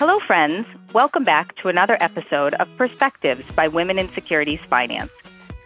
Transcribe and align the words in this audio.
Hello, 0.00 0.18
friends. 0.20 0.66
Welcome 0.94 1.24
back 1.24 1.54
to 1.56 1.68
another 1.68 1.98
episode 2.00 2.54
of 2.54 2.74
Perspectives 2.78 3.52
by 3.52 3.68
Women 3.68 3.98
in 3.98 4.08
Securities 4.14 4.58
Finance. 4.70 5.10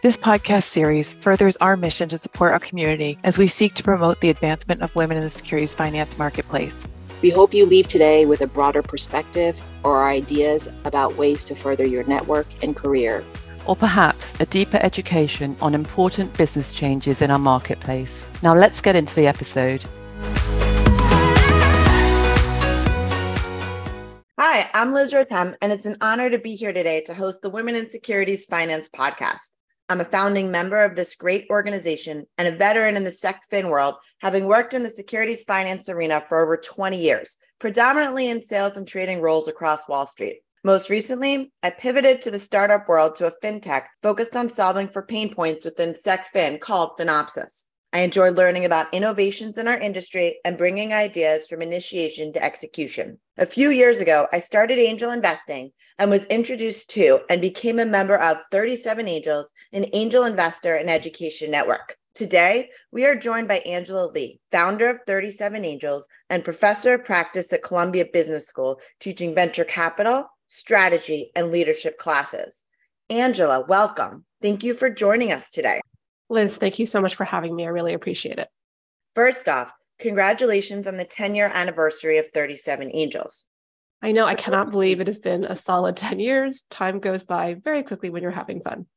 This 0.01 0.17
podcast 0.17 0.63
series 0.63 1.13
furthers 1.13 1.55
our 1.61 1.77
mission 1.77 2.09
to 2.09 2.17
support 2.17 2.51
our 2.51 2.59
community 2.59 3.17
as 3.23 3.37
we 3.37 3.47
seek 3.47 3.75
to 3.75 3.83
promote 3.83 4.19
the 4.19 4.29
advancement 4.29 4.81
of 4.81 4.93
women 4.93 5.15
in 5.15 5.23
the 5.23 5.29
securities 5.29 5.73
finance 5.73 6.17
marketplace. 6.17 6.85
We 7.21 7.29
hope 7.29 7.53
you 7.53 7.65
leave 7.65 7.87
today 7.87 8.25
with 8.25 8.41
a 8.41 8.47
broader 8.47 8.81
perspective 8.81 9.63
or 9.83 10.05
ideas 10.05 10.69
about 10.83 11.15
ways 11.15 11.45
to 11.45 11.55
further 11.55 11.85
your 11.85 12.03
network 12.03 12.47
and 12.61 12.75
career. 12.75 13.23
Or 13.65 13.77
perhaps 13.77 14.37
a 14.41 14.45
deeper 14.47 14.79
education 14.81 15.55
on 15.61 15.73
important 15.73 16.37
business 16.37 16.73
changes 16.73 17.21
in 17.21 17.31
our 17.31 17.39
marketplace. 17.39 18.27
Now 18.43 18.53
let's 18.53 18.81
get 18.81 18.97
into 18.97 19.15
the 19.15 19.27
episode. 19.27 19.85
Hi, 24.55 24.69
I'm 24.73 24.93
Liz 24.93 25.11
Rotem, 25.11 25.53
and 25.61 25.73
it's 25.73 25.85
an 25.85 25.97
honor 25.99 26.29
to 26.29 26.39
be 26.39 26.55
here 26.55 26.71
today 26.71 27.01
to 27.07 27.13
host 27.13 27.41
the 27.41 27.49
Women 27.49 27.75
in 27.75 27.89
Securities 27.89 28.45
Finance 28.45 28.87
podcast. 28.87 29.51
I'm 29.89 29.99
a 29.99 30.05
founding 30.05 30.49
member 30.49 30.81
of 30.81 30.95
this 30.95 31.13
great 31.13 31.45
organization 31.49 32.25
and 32.37 32.47
a 32.47 32.55
veteran 32.55 32.95
in 32.95 33.03
the 33.03 33.09
SecFin 33.09 33.69
world, 33.69 33.95
having 34.21 34.45
worked 34.45 34.73
in 34.73 34.81
the 34.81 34.89
securities 34.89 35.43
finance 35.43 35.89
arena 35.89 36.21
for 36.21 36.41
over 36.41 36.55
20 36.55 36.95
years, 36.95 37.35
predominantly 37.59 38.29
in 38.29 38.41
sales 38.41 38.77
and 38.77 38.87
trading 38.87 39.19
roles 39.19 39.49
across 39.49 39.89
Wall 39.89 40.05
Street. 40.05 40.37
Most 40.63 40.89
recently, 40.89 41.51
I 41.61 41.71
pivoted 41.71 42.21
to 42.21 42.31
the 42.31 42.39
startup 42.39 42.87
world 42.87 43.15
to 43.15 43.27
a 43.27 43.33
fintech 43.43 43.87
focused 44.01 44.37
on 44.37 44.47
solving 44.47 44.87
for 44.87 45.01
pain 45.01 45.35
points 45.35 45.65
within 45.65 45.93
SecFin 45.93 46.61
called 46.61 46.91
Finopsis. 46.97 47.65
I 47.95 47.99
enjoy 47.99 48.31
learning 48.31 48.65
about 48.65 48.93
innovations 48.93 49.57
in 49.57 49.69
our 49.69 49.79
industry 49.79 50.41
and 50.43 50.57
bringing 50.57 50.91
ideas 50.91 51.47
from 51.47 51.61
initiation 51.61 52.33
to 52.33 52.43
execution. 52.43 53.17
A 53.37 53.45
few 53.45 53.69
years 53.69 54.01
ago, 54.01 54.27
I 54.33 54.41
started 54.41 54.79
angel 54.79 55.11
investing 55.11 55.71
and 55.97 56.11
was 56.11 56.25
introduced 56.25 56.89
to 56.89 57.21
and 57.29 57.39
became 57.39 57.79
a 57.79 57.85
member 57.85 58.17
of 58.17 58.43
37 58.51 59.07
Angels, 59.07 59.49
an 59.71 59.85
angel 59.93 60.25
investor 60.25 60.75
and 60.75 60.89
education 60.89 61.49
network. 61.49 61.95
Today, 62.13 62.69
we 62.91 63.05
are 63.05 63.15
joined 63.15 63.47
by 63.47 63.59
Angela 63.59 64.11
Lee, 64.11 64.41
founder 64.51 64.89
of 64.89 64.99
37 65.07 65.63
Angels 65.63 66.05
and 66.29 66.43
professor 66.43 66.95
of 66.95 67.05
practice 67.05 67.53
at 67.53 67.63
Columbia 67.63 68.07
Business 68.11 68.45
School, 68.45 68.81
teaching 68.99 69.33
venture 69.33 69.63
capital, 69.63 70.27
strategy, 70.47 71.31
and 71.33 71.49
leadership 71.49 71.97
classes. 71.97 72.65
Angela, 73.09 73.63
welcome. 73.65 74.25
Thank 74.41 74.65
you 74.65 74.73
for 74.73 74.89
joining 74.89 75.31
us 75.31 75.49
today. 75.49 75.79
Liz, 76.29 76.57
thank 76.57 76.79
you 76.79 76.85
so 76.85 77.01
much 77.01 77.15
for 77.15 77.23
having 77.23 77.55
me. 77.55 77.65
I 77.65 77.69
really 77.69 77.93
appreciate 77.93 78.39
it. 78.39 78.47
First 79.13 79.47
off, 79.47 79.71
congratulations 79.99 80.87
on 80.87 80.97
the 80.97 81.05
10 81.05 81.35
year 81.35 81.51
anniversary 81.53 82.17
of 82.17 82.27
37 82.33 82.89
Angels. 82.93 83.45
I 84.01 84.11
know, 84.11 84.25
I 84.25 84.35
cannot 84.35 84.71
believe 84.71 84.99
it 84.99 85.07
has 85.07 85.19
been 85.19 85.45
a 85.45 85.55
solid 85.55 85.97
10 85.97 86.19
years. 86.19 86.65
Time 86.69 86.99
goes 86.99 87.23
by 87.23 87.55
very 87.63 87.83
quickly 87.83 88.09
when 88.09 88.23
you're 88.23 88.31
having 88.31 88.61
fun. 88.61 88.87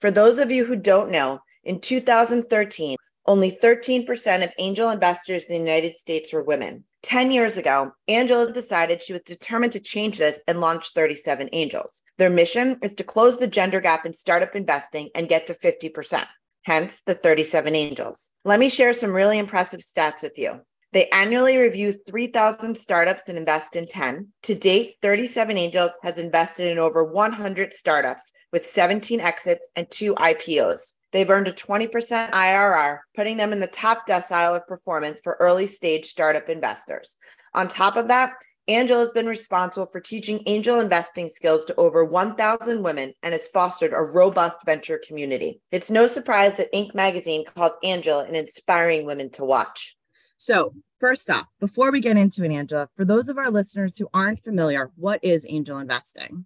For 0.00 0.10
those 0.10 0.38
of 0.38 0.50
you 0.50 0.64
who 0.64 0.76
don't 0.76 1.10
know, 1.10 1.40
in 1.64 1.80
2013, 1.80 2.96
only 3.26 3.50
13% 3.50 4.44
of 4.44 4.52
angel 4.58 4.90
investors 4.90 5.44
in 5.44 5.54
the 5.54 5.70
United 5.70 5.96
States 5.96 6.32
were 6.32 6.44
women. 6.44 6.84
10 7.02 7.32
years 7.32 7.56
ago, 7.56 7.90
Angela 8.06 8.52
decided 8.52 9.02
she 9.02 9.12
was 9.12 9.22
determined 9.22 9.72
to 9.72 9.80
change 9.80 10.18
this 10.18 10.42
and 10.46 10.60
launch 10.60 10.92
37 10.92 11.48
Angels. 11.52 12.02
Their 12.18 12.30
mission 12.30 12.78
is 12.82 12.94
to 12.94 13.04
close 13.04 13.36
the 13.36 13.46
gender 13.48 13.80
gap 13.80 14.06
in 14.06 14.12
startup 14.12 14.54
investing 14.54 15.08
and 15.14 15.28
get 15.28 15.46
to 15.48 15.54
50% 15.54 16.24
hence 16.66 17.00
the 17.02 17.14
37 17.14 17.76
angels. 17.76 18.32
Let 18.44 18.58
me 18.58 18.68
share 18.68 18.92
some 18.92 19.12
really 19.12 19.38
impressive 19.38 19.80
stats 19.80 20.20
with 20.22 20.36
you. 20.36 20.60
They 20.92 21.08
annually 21.10 21.58
review 21.58 21.92
3,000 21.92 22.76
startups 22.76 23.28
and 23.28 23.38
invest 23.38 23.76
in 23.76 23.86
10. 23.86 24.28
To 24.42 24.54
date, 24.54 24.96
37 25.00 25.56
Angels 25.56 25.92
has 26.02 26.18
invested 26.18 26.68
in 26.68 26.78
over 26.78 27.04
100 27.04 27.72
startups 27.72 28.32
with 28.52 28.66
17 28.66 29.20
exits 29.20 29.68
and 29.76 29.88
two 29.90 30.14
IPOs. 30.16 30.94
They've 31.12 31.30
earned 31.30 31.48
a 31.48 31.52
20% 31.52 32.30
IRR, 32.32 32.98
putting 33.14 33.36
them 33.36 33.52
in 33.52 33.60
the 33.60 33.68
top 33.68 34.08
decile 34.08 34.56
of 34.56 34.66
performance 34.66 35.20
for 35.22 35.36
early 35.38 35.68
stage 35.68 36.06
startup 36.06 36.48
investors. 36.48 37.16
On 37.54 37.68
top 37.68 37.96
of 37.96 38.08
that, 38.08 38.32
Angela 38.68 38.98
has 39.00 39.12
been 39.12 39.26
responsible 39.26 39.86
for 39.86 40.00
teaching 40.00 40.42
angel 40.46 40.80
investing 40.80 41.28
skills 41.28 41.64
to 41.66 41.74
over 41.76 42.04
1,000 42.04 42.82
women 42.82 43.12
and 43.22 43.32
has 43.32 43.46
fostered 43.46 43.92
a 43.92 44.02
robust 44.02 44.58
venture 44.66 45.00
community. 45.06 45.60
It's 45.70 45.88
no 45.88 46.08
surprise 46.08 46.56
that 46.56 46.72
Inc. 46.72 46.92
magazine 46.92 47.44
calls 47.44 47.76
Angela 47.84 48.24
an 48.24 48.34
inspiring 48.34 49.06
woman 49.06 49.30
to 49.30 49.44
watch. 49.44 49.96
So, 50.36 50.74
first 50.98 51.30
off, 51.30 51.46
before 51.60 51.92
we 51.92 52.00
get 52.00 52.16
into 52.16 52.42
it, 52.44 52.50
Angela, 52.50 52.88
for 52.96 53.04
those 53.04 53.28
of 53.28 53.38
our 53.38 53.52
listeners 53.52 53.96
who 53.96 54.08
aren't 54.12 54.40
familiar, 54.40 54.90
what 54.96 55.20
is 55.22 55.46
angel 55.48 55.78
investing? 55.78 56.44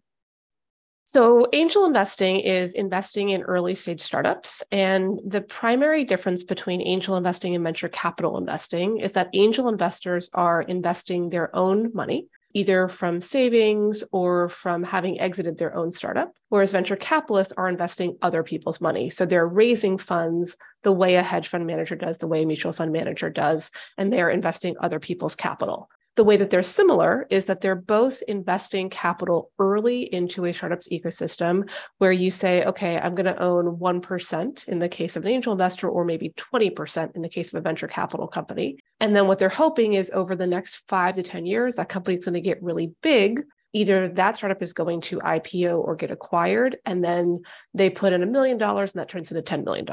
So, 1.13 1.49
angel 1.53 1.87
investing 1.87 2.39
is 2.39 2.73
investing 2.73 3.31
in 3.31 3.43
early 3.43 3.75
stage 3.75 4.01
startups. 4.01 4.63
And 4.71 5.19
the 5.27 5.41
primary 5.41 6.05
difference 6.05 6.45
between 6.45 6.81
angel 6.81 7.17
investing 7.17 7.57
and 7.57 7.65
venture 7.65 7.89
capital 7.89 8.39
investing 8.39 8.99
is 9.01 9.15
that 9.15 9.29
angel 9.33 9.69
investors 9.69 10.31
are 10.35 10.63
investing 10.63 11.29
their 11.29 11.53
own 11.57 11.91
money, 11.93 12.29
either 12.55 12.87
from 12.87 13.21
savings 13.21 14.05
or 14.13 14.51
from 14.51 14.85
having 14.85 15.21
exited 15.21 15.59
their 15.59 15.75
own 15.75 15.91
startup, 15.91 16.33
whereas 16.49 16.71
venture 16.71 16.95
capitalists 16.95 17.55
are 17.57 17.69
investing 17.69 18.17
other 18.23 18.45
people's 18.45 18.81
money. 18.81 19.11
So, 19.11 19.27
they're 19.27 19.49
raising 19.49 19.99
funds 19.99 20.57
the 20.85 20.93
way 20.93 21.17
a 21.17 21.25
hedge 21.25 21.49
fund 21.49 21.67
manager 21.67 21.97
does, 21.97 22.19
the 22.19 22.29
way 22.29 22.45
a 22.45 22.47
mutual 22.47 22.71
fund 22.71 22.93
manager 22.93 23.31
does, 23.31 23.73
and 23.99 24.13
they're 24.13 24.31
investing 24.31 24.77
other 24.79 25.01
people's 25.01 25.35
capital. 25.35 25.91
The 26.21 26.25
way 26.25 26.37
that 26.37 26.51
they're 26.51 26.63
similar 26.63 27.27
is 27.31 27.47
that 27.47 27.63
they're 27.63 27.75
both 27.75 28.21
investing 28.29 28.91
capital 28.91 29.51
early 29.59 30.03
into 30.15 30.45
a 30.45 30.53
startup's 30.53 30.91
ecosystem 30.91 31.71
where 31.97 32.13
you 32.13 32.31
say, 32.31 32.63
okay, 32.67 32.99
I'm 32.99 33.15
going 33.15 33.25
to 33.25 33.43
own 33.43 33.79
1% 33.79 34.69
in 34.69 34.79
the 34.79 34.89
case 34.91 35.17
of 35.17 35.25
an 35.25 35.31
angel 35.31 35.53
investor, 35.53 35.89
or 35.89 36.05
maybe 36.05 36.35
20% 36.37 37.17
in 37.17 37.23
the 37.23 37.29
case 37.31 37.55
of 37.55 37.59
a 37.59 37.63
venture 37.63 37.89
capital 37.89 38.27
company. 38.27 38.77
And 39.01 39.17
then 39.17 39.29
what 39.29 39.39
they're 39.39 39.49
hoping 39.49 39.95
is 39.95 40.11
over 40.13 40.37
the 40.37 40.47
next 40.47 40.87
five 40.89 41.15
to 41.15 41.23
10 41.23 41.47
years, 41.47 41.77
that 41.77 41.89
company's 41.89 42.27
going 42.27 42.35
to 42.35 42.43
get 42.43 42.63
really 42.63 42.93
big 43.01 43.41
either 43.73 44.09
that 44.09 44.37
startup 44.37 44.63
is 44.63 44.73
going 44.73 45.01
to 45.03 45.19
IPO 45.19 45.79
or 45.79 45.95
get 45.97 46.11
acquired, 46.11 46.79
and 46.85 47.03
then 47.03 47.43
they 47.75 47.91
put 47.91 48.13
in 48.13 48.23
a 48.23 48.27
million 48.27 48.59
dollars 48.59 48.93
and 48.93 49.01
that 49.01 49.09
turns 49.09 49.31
into 49.31 49.43
$10 49.43 49.65
million. 49.65 49.87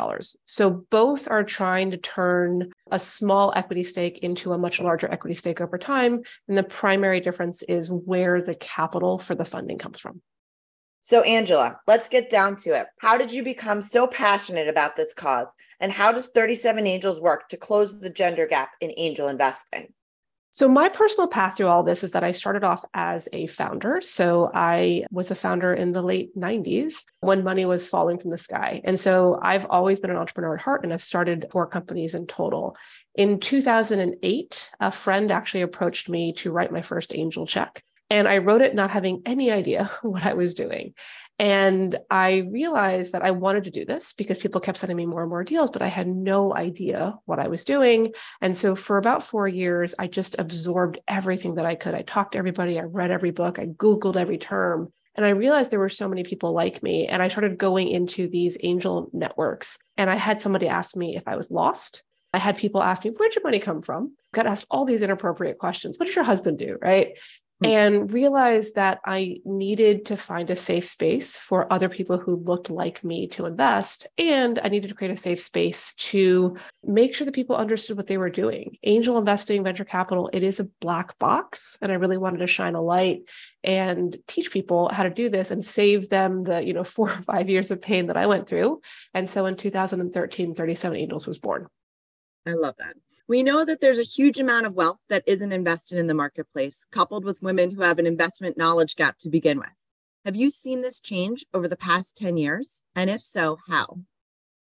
So 0.45 0.85
both 0.89 1.27
are 1.29 1.43
trying 1.43 1.91
to 1.91 1.97
turn 1.97 2.71
a 2.91 2.99
small 2.99 3.53
equity 3.55 3.83
stake 3.83 4.19
into 4.19 4.53
a 4.53 4.57
much 4.57 4.79
larger 4.79 5.11
equity 5.11 5.35
stake 5.35 5.61
over 5.61 5.77
time. 5.77 6.21
And 6.47 6.57
the 6.57 6.63
primary 6.63 7.19
difference 7.19 7.63
is 7.63 7.91
where 7.91 8.41
the 8.41 8.55
capital 8.55 9.19
for 9.19 9.35
the 9.35 9.45
funding 9.45 9.77
comes 9.77 9.99
from. 9.99 10.21
So, 11.01 11.21
Angela, 11.21 11.79
let's 11.87 12.09
get 12.09 12.29
down 12.29 12.57
to 12.57 12.71
it. 12.71 12.87
How 12.99 13.17
did 13.17 13.31
you 13.31 13.41
become 13.41 13.81
so 13.81 14.07
passionate 14.07 14.67
about 14.67 14.97
this 14.97 15.13
cause? 15.13 15.47
And 15.79 15.91
how 15.91 16.11
does 16.11 16.27
37 16.27 16.85
Angels 16.85 17.21
work 17.21 17.47
to 17.49 17.57
close 17.57 17.99
the 18.01 18.09
gender 18.09 18.45
gap 18.45 18.71
in 18.81 18.91
angel 18.97 19.29
investing? 19.29 19.93
So, 20.57 20.67
my 20.67 20.89
personal 20.89 21.27
path 21.27 21.55
through 21.55 21.67
all 21.67 21.83
this 21.83 22.03
is 22.03 22.13
that 22.13 22.23
I 22.23 22.31
started 22.31 22.63
off 22.63 22.83
as 22.95 23.29
a 23.31 23.45
founder. 23.45 24.01
So, 24.01 24.49
I 24.55 25.03
was 25.11 25.29
a 25.29 25.35
founder 25.35 25.71
in 25.71 25.91
the 25.91 26.01
late 26.01 26.35
90s 26.35 26.95
when 27.19 27.43
money 27.43 27.65
was 27.65 27.85
falling 27.85 28.17
from 28.17 28.31
the 28.31 28.39
sky. 28.39 28.81
And 28.83 28.99
so, 28.99 29.39
I've 29.43 29.67
always 29.69 29.99
been 29.99 30.09
an 30.09 30.17
entrepreneur 30.17 30.55
at 30.55 30.61
heart 30.61 30.83
and 30.83 30.91
I've 30.91 31.03
started 31.03 31.45
four 31.51 31.67
companies 31.67 32.15
in 32.15 32.25
total. 32.25 32.75
In 33.13 33.39
2008, 33.39 34.69
a 34.79 34.91
friend 34.91 35.29
actually 35.29 35.61
approached 35.61 36.09
me 36.09 36.33
to 36.37 36.51
write 36.51 36.71
my 36.71 36.81
first 36.81 37.13
angel 37.13 37.45
check. 37.45 37.83
And 38.09 38.27
I 38.27 38.39
wrote 38.39 38.61
it 38.61 38.73
not 38.73 38.89
having 38.89 39.21
any 39.27 39.51
idea 39.51 39.91
what 40.01 40.25
I 40.25 40.33
was 40.33 40.55
doing. 40.55 40.95
And 41.39 41.97
I 42.09 42.47
realized 42.51 43.13
that 43.13 43.21
I 43.21 43.31
wanted 43.31 43.65
to 43.65 43.71
do 43.71 43.85
this 43.85 44.13
because 44.13 44.39
people 44.39 44.59
kept 44.59 44.79
sending 44.79 44.97
me 44.97 45.05
more 45.05 45.21
and 45.21 45.29
more 45.29 45.43
deals, 45.43 45.69
but 45.69 45.83
I 45.83 45.87
had 45.87 46.07
no 46.07 46.55
idea 46.55 47.15
what 47.25 47.39
I 47.39 47.47
was 47.47 47.63
doing. 47.63 48.13
And 48.41 48.57
so 48.57 48.73
for 48.73 48.97
about 48.97 49.21
four 49.21 49.47
years, 49.47 49.93
I 49.99 50.07
just 50.07 50.35
absorbed 50.39 50.99
everything 51.07 51.55
that 51.55 51.65
I 51.65 51.75
could. 51.75 51.93
I 51.93 52.01
talked 52.01 52.31
to 52.31 52.39
everybody, 52.39 52.79
I 52.79 52.83
read 52.83 53.11
every 53.11 53.31
book, 53.31 53.59
I 53.59 53.67
Googled 53.67 54.15
every 54.15 54.39
term. 54.39 54.91
And 55.13 55.25
I 55.25 55.29
realized 55.29 55.71
there 55.71 55.79
were 55.79 55.89
so 55.89 56.07
many 56.07 56.23
people 56.23 56.53
like 56.53 56.83
me. 56.83 57.07
And 57.07 57.21
I 57.23 57.27
started 57.27 57.57
going 57.57 57.89
into 57.89 58.27
these 58.27 58.57
angel 58.61 59.09
networks. 59.13 59.77
And 59.97 60.09
I 60.09 60.15
had 60.15 60.39
somebody 60.39 60.67
ask 60.67 60.95
me 60.95 61.17
if 61.17 61.27
I 61.27 61.35
was 61.35 61.49
lost. 61.49 62.03
I 62.33 62.39
had 62.39 62.57
people 62.57 62.83
ask 62.83 63.03
me, 63.03 63.11
where'd 63.11 63.33
your 63.33 63.43
money 63.43 63.57
come 63.57 63.81
from? 63.81 64.15
Got 64.33 64.45
asked 64.45 64.67
all 64.69 64.85
these 64.85 65.01
inappropriate 65.01 65.57
questions. 65.57 65.97
What 65.97 66.05
does 66.05 66.15
your 66.15 66.25
husband 66.25 66.59
do? 66.59 66.77
Right. 66.79 67.17
Hmm. 67.59 67.65
and 67.65 68.13
realized 68.13 68.75
that 68.75 68.99
I 69.03 69.37
needed 69.43 70.05
to 70.07 70.17
find 70.17 70.51
a 70.51 70.55
safe 70.55 70.85
space 70.85 71.35
for 71.35 71.71
other 71.73 71.89
people 71.89 72.19
who 72.19 72.35
looked 72.35 72.69
like 72.69 73.03
me 73.03 73.27
to 73.29 73.47
invest. 73.47 74.05
And 74.19 74.59
I 74.63 74.67
needed 74.67 74.89
to 74.89 74.93
create 74.93 75.13
a 75.13 75.17
safe 75.17 75.41
space 75.41 75.95
to 75.95 76.55
make 76.83 77.15
sure 77.15 77.25
that 77.25 77.33
people 77.33 77.55
understood 77.55 77.97
what 77.97 78.05
they 78.05 78.19
were 78.19 78.29
doing. 78.29 78.77
Angel 78.83 79.17
investing, 79.17 79.63
venture 79.63 79.85
capital, 79.85 80.29
it 80.33 80.43
is 80.43 80.59
a 80.59 80.69
black 80.81 81.17
box. 81.17 81.79
And 81.81 81.91
I 81.91 81.95
really 81.95 82.17
wanted 82.17 82.39
to 82.39 82.47
shine 82.47 82.75
a 82.75 82.81
light 82.81 83.21
and 83.63 84.15
teach 84.27 84.51
people 84.51 84.89
how 84.93 85.01
to 85.01 85.09
do 85.09 85.27
this 85.27 85.49
and 85.49 85.65
save 85.65 86.09
them 86.09 86.43
the, 86.43 86.63
you 86.63 86.73
know, 86.73 86.83
four 86.97 87.09
or 87.09 87.21
five 87.23 87.49
years 87.49 87.71
of 87.71 87.81
pain 87.81 88.05
that 88.07 88.17
I 88.17 88.27
went 88.27 88.47
through. 88.47 88.81
And 89.15 89.27
so 89.27 89.47
in 89.47 89.57
2013, 89.57 90.53
37 90.53 90.95
Angels 90.95 91.25
was 91.25 91.39
born. 91.39 91.65
I 92.45 92.53
love 92.53 92.75
that. 92.77 92.95
We 93.29 93.43
know 93.43 93.65
that 93.65 93.81
there's 93.81 93.99
a 93.99 94.03
huge 94.03 94.39
amount 94.39 94.67
of 94.67 94.73
wealth 94.73 94.99
that 95.09 95.23
isn't 95.27 95.51
invested 95.51 95.97
in 95.97 96.07
the 96.07 96.13
marketplace, 96.13 96.85
coupled 96.91 97.25
with 97.25 97.41
women 97.41 97.71
who 97.71 97.81
have 97.81 97.99
an 97.99 98.07
investment 98.07 98.57
knowledge 98.57 98.95
gap 98.95 99.17
to 99.19 99.29
begin 99.29 99.59
with. 99.59 99.67
Have 100.23 100.37
you 100.37 100.49
seen 100.49 100.81
this 100.81 101.01
change 101.01 101.45
over 101.53 101.67
the 101.67 101.75
past 101.75 102.15
10 102.15 102.37
years? 102.37 102.81
And 102.95 103.09
if 103.09 103.21
so, 103.21 103.57
how? 103.67 103.99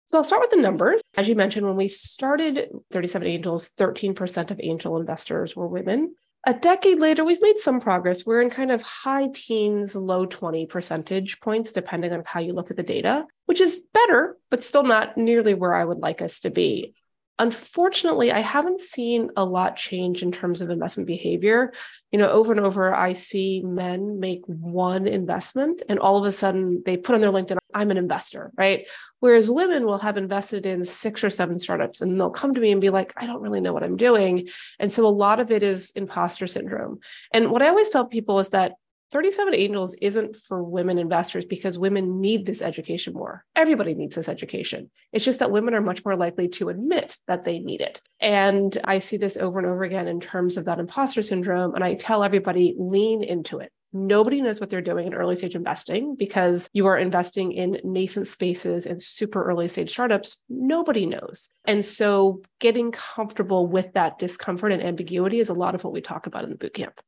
So 0.06 0.19
I'll 0.19 0.25
start 0.25 0.40
with 0.40 0.50
the 0.50 0.56
numbers. 0.56 1.00
As 1.16 1.28
you 1.28 1.37
mentioned, 1.37 1.66
when 1.66 1.76
we 1.76 1.87
started 1.87 2.70
37 2.90 3.28
Angels, 3.28 3.70
13% 3.78 4.50
of 4.50 4.58
angel 4.61 4.96
investors 4.96 5.54
were 5.54 5.69
women. 5.69 6.16
A 6.44 6.54
decade 6.54 6.99
later, 6.99 7.25
we've 7.25 7.43
made 7.43 7.58
some 7.58 7.78
progress. 7.78 8.26
We're 8.26 8.43
in 8.43 8.50
kind 8.50 8.72
of 8.72 8.82
high 8.82 9.28
teens, 9.32 9.94
low 9.94 10.26
20 10.26 10.66
percentage 10.66 11.38
points, 11.40 11.70
depending 11.70 12.12
on 12.12 12.25
how 12.26 12.40
you 12.40 12.54
look 12.54 12.72
at 12.72 12.76
the 12.76 12.82
data, 12.82 13.25
which 13.46 13.61
is 13.61 13.78
better, 13.94 14.37
but 14.50 14.64
still 14.64 14.82
not 14.82 15.16
nearly 15.16 15.54
where 15.54 15.75
I 15.75 15.84
would 15.84 15.99
like 15.99 16.22
us 16.22 16.40
to 16.40 16.50
be. 16.50 16.94
Unfortunately, 17.40 18.32
I 18.32 18.40
haven't 18.40 18.81
seen 18.81 19.31
a 19.37 19.44
lot 19.44 19.76
change 19.76 20.23
in 20.23 20.32
terms 20.32 20.61
of 20.61 20.70
investment 20.70 21.06
behavior. 21.06 21.73
You 22.11 22.19
know, 22.19 22.31
over 22.31 22.52
and 22.52 22.61
over, 22.61 22.93
I 22.93 23.12
see 23.12 23.62
men 23.64 24.19
make 24.19 24.43
one 24.46 25.06
investment 25.06 25.82
and 25.88 26.00
all 26.00 26.19
of 26.19 26.25
a 26.25 26.32
sudden 26.32 26.82
they 26.85 26.96
put 26.96 27.14
on 27.14 27.20
their 27.20 27.31
LinkedIn, 27.31 27.58
I'm 27.75 27.93
an 27.93 27.96
investor, 27.96 28.50
right? 28.56 28.87
Whereas 29.20 29.50
women 29.50 29.85
will 29.85 29.99
have 29.99 30.17
invested 30.17 30.67
in 30.67 30.85
six 30.85 31.23
or 31.23 31.31
seven 31.31 31.58
startups 31.58 32.00
and 32.00 32.19
they'll 32.19 32.31
come 32.31 32.55
to 32.55 32.61
me 32.61 32.73
and 32.73 32.81
be 32.81 32.90
like, 32.90 33.12
I 33.17 33.26
don't 33.26 33.43
really 33.43 33.61
know 33.61 33.73
what 33.73 33.85
I'm 33.85 33.96
doing. 33.96 34.49
And 34.81 34.90
so 34.90 35.06
a 35.06 35.08
lot 35.08 35.38
of 35.38 35.52
it 35.52 35.62
is 35.62 35.93
imposter 35.93 36.49
syndrome. 36.49 36.99
And 37.32 37.50
what 37.50 37.62
I 37.62 37.69
always 37.69 37.90
tell 37.90 38.06
people 38.06 38.40
is 38.40 38.49
that 38.50 38.73
37 39.10 39.55
Angels 39.55 39.94
isn't 40.02 40.37
for 40.37 40.62
women 40.62 40.99
investors 40.99 41.44
because 41.44 41.78
women 41.78 42.20
need 42.20 42.44
this 42.44 42.60
education 42.60 43.14
more. 43.14 43.44
Everybody 43.56 43.94
needs 43.94 44.14
this 44.14 44.28
education. 44.28 44.90
It's 45.12 45.25
just 45.25 45.38
that 45.38 45.50
women 45.50 45.75
are 45.75 45.81
much 45.81 46.05
more 46.05 46.16
likely 46.16 46.49
to 46.49 46.69
admit 46.69 47.16
that 47.26 47.43
they 47.43 47.58
need 47.58 47.81
it. 47.81 48.02
And 48.20 48.76
I 48.84 48.99
see 48.99 49.16
this 49.16 49.37
over 49.37 49.58
and 49.58 49.66
over 49.66 49.84
again 49.84 50.08
in 50.08 50.20
terms 50.20 50.56
of 50.56 50.66
that 50.66 50.78
imposter 50.78 51.22
syndrome. 51.22 51.75
And 51.75 51.82
I 51.82 51.94
tell 51.94 52.22
everybody 52.22 52.75
lean 52.76 53.22
into 53.22 53.58
it. 53.60 53.72
Nobody 53.94 54.43
knows 54.43 54.60
what 54.60 54.69
they're 54.69 54.82
doing 54.82 55.06
in 55.06 55.14
early 55.14 55.34
stage 55.34 55.54
investing 55.54 56.14
because 56.14 56.69
you 56.75 56.87
are 56.87 56.99
investing 56.99 57.52
in 57.52 57.81
nascent 57.84 58.26
spaces 58.26 58.84
and 58.84 59.00
super 59.00 59.43
early 59.43 59.66
stage 59.66 59.90
startups. 59.90 60.43
Nobody 60.50 61.06
knows. 61.06 61.49
And 61.64 61.82
so 61.82 62.43
getting 62.58 62.93
comfortable 62.93 63.66
with 63.66 63.94
that 63.94 64.19
discomfort 64.19 64.72
and 64.72 64.82
ambiguity 64.82 65.40
is 65.40 65.49
a 65.49 65.54
lot 65.54 65.75
of 65.75 65.84
what 65.84 65.94
we 65.94 66.02
talk 66.02 66.26
about 66.26 66.44
in 66.44 66.50
the 66.50 66.56
bootcamp. 66.56 66.99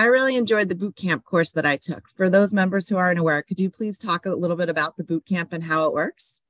I 0.00 0.06
really 0.06 0.36
enjoyed 0.36 0.70
the 0.70 0.74
boot 0.74 0.96
camp 0.96 1.26
course 1.26 1.50
that 1.50 1.66
I 1.66 1.76
took. 1.76 2.08
For 2.08 2.30
those 2.30 2.54
members 2.54 2.88
who 2.88 2.96
aren't 2.96 3.18
aware, 3.18 3.42
could 3.42 3.60
you 3.60 3.68
please 3.68 3.98
talk 3.98 4.24
a 4.24 4.30
little 4.30 4.56
bit 4.56 4.70
about 4.70 4.96
the 4.96 5.04
boot 5.04 5.26
camp 5.26 5.52
and 5.52 5.62
how 5.62 5.84
it 5.84 5.92
works? 5.92 6.40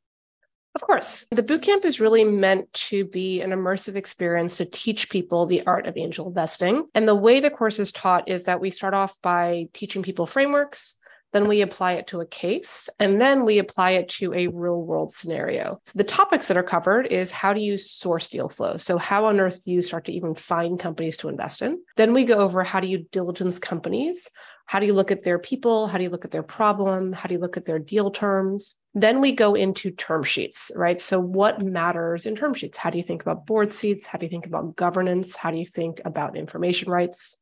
Of 0.77 0.83
course. 0.83 1.27
The 1.33 1.43
bootcamp 1.43 1.85
is 1.85 1.99
really 1.99 2.23
meant 2.23 2.73
to 2.75 3.05
be 3.07 3.41
an 3.41 3.51
immersive 3.51 3.97
experience 3.97 4.57
to 4.59 4.67
teach 4.67 5.11
people 5.11 5.47
the 5.47 5.67
art 5.67 5.89
of 5.89 5.97
angel 5.97 6.29
investing. 6.29 6.87
And 6.95 7.09
the 7.09 7.17
way 7.17 7.41
the 7.41 7.51
course 7.51 7.81
is 7.81 7.91
taught 7.91 8.29
is 8.29 8.45
that 8.45 8.61
we 8.61 8.71
start 8.71 8.95
off 8.95 9.21
by 9.21 9.67
teaching 9.73 10.05
people 10.05 10.29
frameworks, 10.29 10.95
then 11.33 11.49
we 11.49 11.63
apply 11.63 11.93
it 11.93 12.07
to 12.09 12.21
a 12.21 12.27
case, 12.27 12.89
and 12.99 13.21
then 13.21 13.45
we 13.45 13.59
apply 13.59 13.93
it 13.93 14.09
to 14.11 14.35
a 14.35 14.49
real 14.49 14.83
world 14.83 15.13
scenario. 15.13 15.81
So 15.85 15.97
the 15.97 16.05
topics 16.05 16.49
that 16.49 16.57
are 16.57 16.63
covered 16.63 17.07
is 17.07 17.31
how 17.31 17.53
do 17.53 17.61
you 17.61 17.79
source 17.79 18.29
deal 18.29 18.49
flow? 18.49 18.77
So 18.77 18.99
how 18.99 19.27
on 19.27 19.39
earth 19.41 19.65
do 19.65 19.73
you 19.73 19.83
start 19.83 20.05
to 20.07 20.13
even 20.13 20.35
find 20.35 20.79
companies 20.79 21.17
to 21.19 21.29
invest 21.29 21.63
in? 21.63 21.81
Then 21.97 22.13
we 22.13 22.25
go 22.25 22.39
over 22.39 22.65
how 22.65 22.81
do 22.81 22.89
you 22.89 23.07
diligence 23.13 23.59
companies? 23.59 24.29
How 24.71 24.79
do 24.79 24.87
you 24.87 24.95
look 24.95 25.11
at 25.11 25.25
their 25.25 25.41
people? 25.41 25.89
How 25.89 25.99
do 25.99 26.05
you 26.05 26.11
look 26.11 26.25
at 26.25 26.31
their 26.31 26.45
problem? 26.45 27.13
How 27.13 27.29
do 27.29 27.35
you 27.35 27.41
look 27.41 27.57
at 27.57 27.67
their 27.67 27.81
deal 27.81 28.11
terms? 28.11 28.77
Then 28.95 29.21
we 29.21 29.33
go 29.33 29.55
into 29.55 29.91
term 29.91 30.23
sheets, 30.23 30.71
right? 30.77 31.01
So, 31.01 31.19
what 31.19 31.61
matters 31.61 32.25
in 32.25 32.37
term 32.37 32.55
sheets? 32.55 32.79
How 32.79 32.91
do 32.91 32.99
you 32.99 33.03
think 33.03 33.23
about 33.23 33.47
board 33.47 33.73
seats? 33.73 34.07
How 34.07 34.19
do 34.19 34.27
you 34.27 34.31
think 34.31 34.47
about 34.47 34.77
governance? 34.77 35.35
How 35.35 35.51
do 35.51 35.59
you 35.59 35.67
think 35.67 36.01
about 36.05 36.37
information 36.37 36.89
rights? 36.89 37.37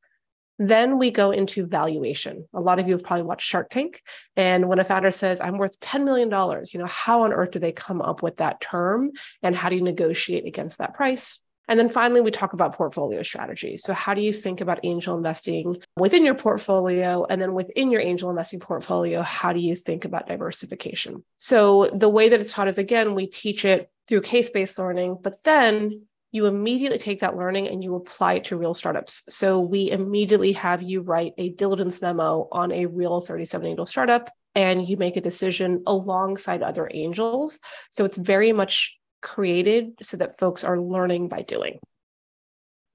Then 0.58 0.98
we 0.98 1.10
go 1.10 1.30
into 1.30 1.66
valuation. 1.66 2.48
A 2.52 2.60
lot 2.60 2.78
of 2.78 2.88
you 2.88 2.94
have 2.94 3.04
probably 3.04 3.24
watched 3.24 3.46
Shark 3.46 3.70
Tank. 3.70 4.02
And 4.36 4.68
when 4.68 4.80
a 4.80 4.84
founder 4.84 5.10
says, 5.10 5.40
I'm 5.40 5.56
worth 5.56 5.78
$10 5.80 6.04
million, 6.04 6.28
you 6.72 6.80
know, 6.80 6.86
how 6.86 7.22
on 7.22 7.32
earth 7.32 7.52
do 7.52 7.58
they 7.58 7.72
come 7.72 8.02
up 8.02 8.22
with 8.22 8.36
that 8.36 8.60
term? 8.60 9.12
And 9.42 9.54
how 9.54 9.68
do 9.68 9.76
you 9.76 9.82
negotiate 9.82 10.46
against 10.46 10.78
that 10.78 10.94
price? 10.94 11.40
And 11.68 11.78
then 11.78 11.90
finally, 11.90 12.22
we 12.22 12.30
talk 12.30 12.54
about 12.54 12.74
portfolio 12.74 13.22
strategy. 13.22 13.76
So, 13.76 13.92
how 13.92 14.14
do 14.14 14.22
you 14.22 14.32
think 14.32 14.62
about 14.62 14.80
angel 14.84 15.16
investing 15.16 15.76
within 15.98 16.24
your 16.24 16.34
portfolio? 16.34 17.26
And 17.28 17.40
then 17.40 17.52
within 17.52 17.90
your 17.90 18.00
angel 18.00 18.30
investing 18.30 18.58
portfolio, 18.58 19.20
how 19.20 19.52
do 19.52 19.60
you 19.60 19.76
think 19.76 20.06
about 20.06 20.26
diversification? 20.26 21.22
So, 21.36 21.90
the 21.92 22.08
way 22.08 22.30
that 22.30 22.40
it's 22.40 22.54
taught 22.54 22.68
is 22.68 22.78
again, 22.78 23.14
we 23.14 23.26
teach 23.26 23.66
it 23.66 23.90
through 24.08 24.22
case 24.22 24.48
based 24.48 24.78
learning, 24.78 25.18
but 25.22 25.34
then 25.44 26.06
you 26.30 26.46
immediately 26.46 26.98
take 26.98 27.20
that 27.20 27.36
learning 27.36 27.68
and 27.68 27.82
you 27.82 27.94
apply 27.94 28.34
it 28.34 28.44
to 28.46 28.56
real 28.56 28.74
startups. 28.74 29.22
So 29.28 29.60
we 29.60 29.90
immediately 29.90 30.52
have 30.52 30.82
you 30.82 31.00
write 31.00 31.32
a 31.38 31.50
diligence 31.50 32.02
memo 32.02 32.48
on 32.52 32.70
a 32.72 32.86
real 32.86 33.20
37 33.20 33.66
angel 33.66 33.86
startup 33.86 34.30
and 34.54 34.86
you 34.86 34.96
make 34.96 35.16
a 35.16 35.22
decision 35.22 35.82
alongside 35.86 36.62
other 36.62 36.90
angels. 36.92 37.60
So 37.90 38.04
it's 38.04 38.16
very 38.16 38.52
much 38.52 38.96
created 39.22 39.92
so 40.02 40.16
that 40.18 40.38
folks 40.38 40.64
are 40.64 40.80
learning 40.80 41.28
by 41.28 41.42
doing. 41.42 41.78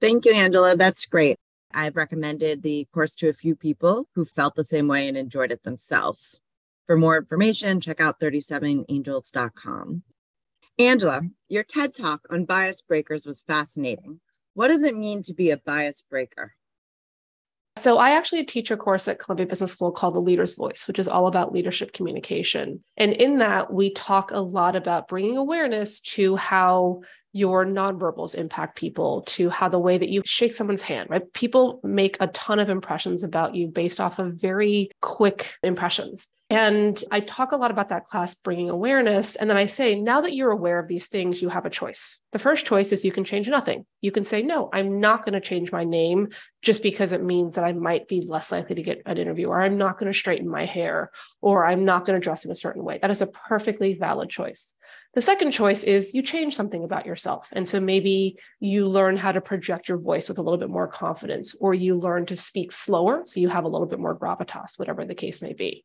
Thank 0.00 0.26
you, 0.26 0.34
Angela. 0.34 0.76
That's 0.76 1.06
great. 1.06 1.38
I've 1.72 1.96
recommended 1.96 2.62
the 2.62 2.86
course 2.92 3.16
to 3.16 3.28
a 3.28 3.32
few 3.32 3.56
people 3.56 4.08
who 4.14 4.24
felt 4.24 4.54
the 4.54 4.64
same 4.64 4.86
way 4.86 5.08
and 5.08 5.16
enjoyed 5.16 5.50
it 5.50 5.64
themselves. 5.64 6.40
For 6.86 6.96
more 6.96 7.16
information, 7.16 7.80
check 7.80 8.00
out 8.00 8.20
37angels.com. 8.20 10.02
Angela, 10.78 11.22
your 11.48 11.62
TED 11.62 11.94
talk 11.94 12.26
on 12.30 12.46
bias 12.46 12.82
breakers 12.82 13.26
was 13.26 13.44
fascinating. 13.46 14.20
What 14.54 14.68
does 14.68 14.82
it 14.82 14.96
mean 14.96 15.22
to 15.24 15.34
be 15.34 15.50
a 15.50 15.56
bias 15.56 16.02
breaker? 16.02 16.54
So, 17.76 17.98
I 17.98 18.10
actually 18.10 18.44
teach 18.44 18.70
a 18.70 18.76
course 18.76 19.08
at 19.08 19.18
Columbia 19.18 19.46
Business 19.46 19.72
School 19.72 19.90
called 19.90 20.14
The 20.14 20.20
Leader's 20.20 20.54
Voice, 20.54 20.86
which 20.86 20.98
is 20.98 21.08
all 21.08 21.26
about 21.26 21.52
leadership 21.52 21.92
communication. 21.92 22.82
And 22.96 23.12
in 23.12 23.38
that, 23.38 23.72
we 23.72 23.92
talk 23.92 24.30
a 24.30 24.38
lot 24.38 24.76
about 24.76 25.08
bringing 25.08 25.36
awareness 25.36 26.00
to 26.00 26.36
how 26.36 27.02
your 27.32 27.66
nonverbals 27.66 28.36
impact 28.36 28.76
people, 28.76 29.22
to 29.22 29.50
how 29.50 29.68
the 29.68 29.78
way 29.78 29.98
that 29.98 30.08
you 30.08 30.22
shake 30.24 30.54
someone's 30.54 30.82
hand, 30.82 31.10
right? 31.10 31.32
People 31.34 31.80
make 31.82 32.16
a 32.20 32.28
ton 32.28 32.60
of 32.60 32.70
impressions 32.70 33.24
about 33.24 33.56
you 33.56 33.66
based 33.66 34.00
off 34.00 34.20
of 34.20 34.34
very 34.34 34.90
quick 35.02 35.54
impressions. 35.64 36.28
And 36.50 37.02
I 37.10 37.20
talk 37.20 37.52
a 37.52 37.56
lot 37.56 37.70
about 37.70 37.88
that 37.88 38.04
class 38.04 38.34
bringing 38.34 38.68
awareness. 38.68 39.34
And 39.34 39.48
then 39.48 39.56
I 39.56 39.64
say, 39.64 39.94
now 39.94 40.20
that 40.20 40.34
you're 40.34 40.50
aware 40.50 40.78
of 40.78 40.88
these 40.88 41.08
things, 41.08 41.40
you 41.40 41.48
have 41.48 41.64
a 41.64 41.70
choice. 41.70 42.20
The 42.32 42.38
first 42.38 42.66
choice 42.66 42.92
is 42.92 43.04
you 43.04 43.12
can 43.12 43.24
change 43.24 43.48
nothing. 43.48 43.86
You 44.02 44.12
can 44.12 44.24
say, 44.24 44.42
no, 44.42 44.68
I'm 44.72 45.00
not 45.00 45.24
going 45.24 45.32
to 45.32 45.40
change 45.40 45.72
my 45.72 45.84
name 45.84 46.28
just 46.60 46.82
because 46.82 47.12
it 47.12 47.24
means 47.24 47.54
that 47.54 47.64
I 47.64 47.72
might 47.72 48.08
be 48.08 48.20
less 48.20 48.52
likely 48.52 48.76
to 48.76 48.82
get 48.82 49.02
an 49.06 49.16
interview, 49.16 49.48
or 49.48 49.62
I'm 49.62 49.78
not 49.78 49.98
going 49.98 50.12
to 50.12 50.18
straighten 50.18 50.48
my 50.48 50.66
hair, 50.66 51.10
or 51.40 51.64
I'm 51.64 51.86
not 51.86 52.04
going 52.04 52.20
to 52.20 52.24
dress 52.24 52.44
in 52.44 52.50
a 52.50 52.56
certain 52.56 52.84
way. 52.84 52.98
That 53.00 53.10
is 53.10 53.22
a 53.22 53.26
perfectly 53.26 53.94
valid 53.94 54.28
choice. 54.28 54.74
The 55.14 55.22
second 55.22 55.52
choice 55.52 55.84
is 55.84 56.12
you 56.12 56.22
change 56.22 56.56
something 56.56 56.82
about 56.82 57.06
yourself. 57.06 57.46
And 57.52 57.66
so 57.66 57.78
maybe 57.78 58.36
you 58.58 58.88
learn 58.88 59.16
how 59.16 59.30
to 59.30 59.40
project 59.40 59.88
your 59.88 59.98
voice 59.98 60.28
with 60.28 60.38
a 60.38 60.42
little 60.42 60.58
bit 60.58 60.70
more 60.70 60.88
confidence, 60.88 61.54
or 61.60 61.72
you 61.72 61.96
learn 61.96 62.26
to 62.26 62.36
speak 62.36 62.72
slower. 62.72 63.22
So 63.24 63.40
you 63.40 63.48
have 63.48 63.64
a 63.64 63.68
little 63.68 63.86
bit 63.86 64.00
more 64.00 64.18
gravitas, 64.18 64.78
whatever 64.78 65.04
the 65.04 65.14
case 65.14 65.40
may 65.40 65.52
be. 65.52 65.84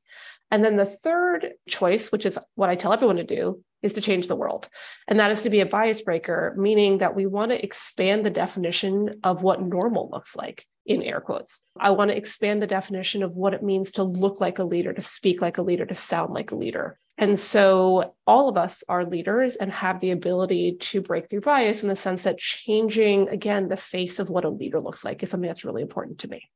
And 0.51 0.63
then 0.63 0.77
the 0.77 0.85
third 0.85 1.53
choice, 1.67 2.11
which 2.11 2.25
is 2.25 2.39
what 2.55 2.69
I 2.69 2.75
tell 2.75 2.93
everyone 2.93 3.17
to 3.17 3.23
do, 3.23 3.63
is 3.81 3.93
to 3.93 4.01
change 4.01 4.27
the 4.27 4.35
world. 4.35 4.67
And 5.07 5.19
that 5.19 5.31
is 5.31 5.43
to 5.43 5.49
be 5.49 5.61
a 5.61 5.65
bias 5.65 6.01
breaker, 6.01 6.53
meaning 6.57 6.97
that 6.97 7.15
we 7.15 7.25
want 7.25 7.51
to 7.51 7.63
expand 7.63 8.25
the 8.25 8.29
definition 8.29 9.19
of 9.23 9.41
what 9.41 9.61
normal 9.61 10.09
looks 10.11 10.35
like 10.35 10.65
in 10.85 11.03
air 11.03 11.21
quotes. 11.21 11.63
I 11.79 11.91
want 11.91 12.09
to 12.11 12.17
expand 12.17 12.61
the 12.61 12.67
definition 12.67 13.23
of 13.23 13.33
what 13.33 13.53
it 13.53 13.63
means 13.63 13.91
to 13.91 14.03
look 14.03 14.41
like 14.41 14.59
a 14.59 14.63
leader, 14.63 14.91
to 14.91 15.01
speak 15.01 15.41
like 15.41 15.57
a 15.57 15.61
leader, 15.61 15.85
to 15.85 15.95
sound 15.95 16.33
like 16.33 16.51
a 16.51 16.55
leader. 16.55 16.99
And 17.17 17.37
so 17.37 18.15
all 18.25 18.47
of 18.47 18.57
us 18.57 18.81
are 18.87 19.05
leaders 19.05 19.57
and 19.57 19.71
have 19.71 19.99
the 19.99 20.11
ability 20.11 20.77
to 20.79 21.01
break 21.01 21.29
through 21.29 21.41
bias 21.41 21.83
in 21.83 21.89
the 21.89 21.95
sense 21.95 22.23
that 22.23 22.37
changing, 22.37 23.27
again, 23.27 23.67
the 23.67 23.77
face 23.77 24.19
of 24.19 24.29
what 24.29 24.45
a 24.45 24.49
leader 24.49 24.79
looks 24.79 25.03
like 25.03 25.21
is 25.21 25.29
something 25.29 25.47
that's 25.47 25.65
really 25.65 25.81
important 25.81 26.19
to 26.19 26.29
me. 26.29 26.49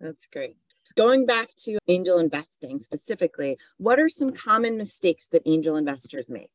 That's 0.00 0.26
great. 0.26 0.56
Going 0.96 1.24
back 1.24 1.48
to 1.60 1.78
angel 1.88 2.18
investing 2.18 2.78
specifically, 2.80 3.56
what 3.78 3.98
are 3.98 4.08
some 4.08 4.32
common 4.32 4.76
mistakes 4.76 5.26
that 5.28 5.42
angel 5.46 5.76
investors 5.76 6.28
make? 6.28 6.50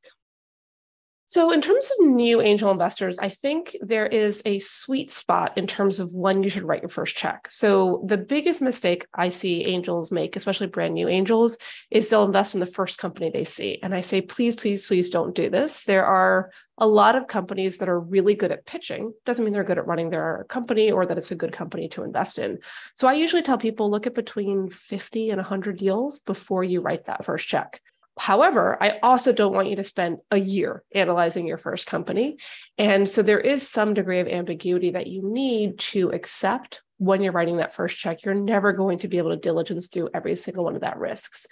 So, 1.30 1.52
in 1.52 1.60
terms 1.60 1.92
of 1.92 2.08
new 2.08 2.40
angel 2.40 2.72
investors, 2.72 3.20
I 3.20 3.28
think 3.28 3.76
there 3.82 4.06
is 4.06 4.42
a 4.46 4.60
sweet 4.60 5.10
spot 5.10 5.58
in 5.58 5.68
terms 5.68 6.00
of 6.00 6.14
when 6.14 6.42
you 6.42 6.50
should 6.50 6.64
write 6.64 6.82
your 6.82 6.88
first 6.88 7.18
check. 7.18 7.52
So, 7.52 8.02
the 8.08 8.16
biggest 8.16 8.62
mistake 8.62 9.06
I 9.14 9.28
see 9.28 9.66
angels 9.66 10.10
make, 10.10 10.38
especially 10.38 10.68
brand 10.68 10.94
new 10.94 11.10
angels, 11.10 11.58
is 11.92 12.08
they'll 12.08 12.24
invest 12.24 12.54
in 12.54 12.62
the 12.62 12.66
first 12.66 12.98
company 12.98 13.30
they 13.30 13.44
see. 13.44 13.78
And 13.84 13.94
I 13.94 14.00
say, 14.00 14.22
please, 14.22 14.56
please, 14.56 14.88
please 14.88 15.10
don't 15.10 15.36
do 15.36 15.50
this. 15.50 15.84
There 15.84 16.06
are 16.06 16.50
a 16.78 16.88
lot 16.88 17.18
of 17.18 17.28
companies 17.28 17.80
that 17.80 17.90
are 17.90 18.00
really 18.00 18.34
good 18.34 18.54
at 18.54 18.66
pitching. 18.66 19.12
Doesn't 19.26 19.44
mean 19.44 19.54
they're 19.54 19.66
good 19.66 19.80
at 19.80 19.88
running 19.88 20.10
their 20.10 20.46
company 20.48 20.92
or 20.92 21.06
that 21.06 21.18
it's 21.18 21.32
a 21.32 21.36
good 21.36 21.52
company 21.52 21.90
to 21.90 22.04
invest 22.04 22.40
in. 22.40 22.60
So, 22.96 23.06
I 23.06 23.16
usually 23.16 23.44
tell 23.44 23.58
people 23.58 23.92
look 23.92 24.08
at 24.08 24.16
between 24.16 24.70
50 24.70 25.32
and 25.32 25.40
100 25.40 25.78
deals 25.78 26.22
before 26.22 26.64
you 26.64 26.80
write 26.80 27.08
that 27.08 27.26
first 27.26 27.50
check 27.50 27.82
However, 28.18 28.82
I 28.82 29.00
also 29.04 29.32
don't 29.32 29.54
want 29.54 29.70
you 29.70 29.76
to 29.76 29.84
spend 29.84 30.18
a 30.32 30.40
year 30.40 30.84
analyzing 30.94 31.48
your 31.48 31.58
first 31.58 31.88
company. 31.88 32.38
And 32.78 33.08
so 33.08 33.22
there 33.22 33.40
is 33.40 33.68
some 33.68 33.94
degree 33.94 34.20
of 34.20 34.28
ambiguity 34.28 34.92
that 34.92 35.08
you 35.08 35.22
need 35.24 35.80
to 35.80 36.10
accept 36.10 36.82
when 36.98 37.22
you're 37.22 37.32
writing 37.32 37.58
that 37.58 37.74
first 37.74 37.98
check. 37.98 38.24
You're 38.24 38.34
never 38.34 38.74
going 38.74 39.00
to 39.00 39.08
be 39.08 39.20
able 39.20 39.30
to 39.30 39.38
diligence 39.38 39.88
through 39.88 40.10
every 40.14 40.36
single 40.36 40.64
one 40.64 40.76
of 40.76 40.82
that 40.82 40.98
risks. 40.98 41.46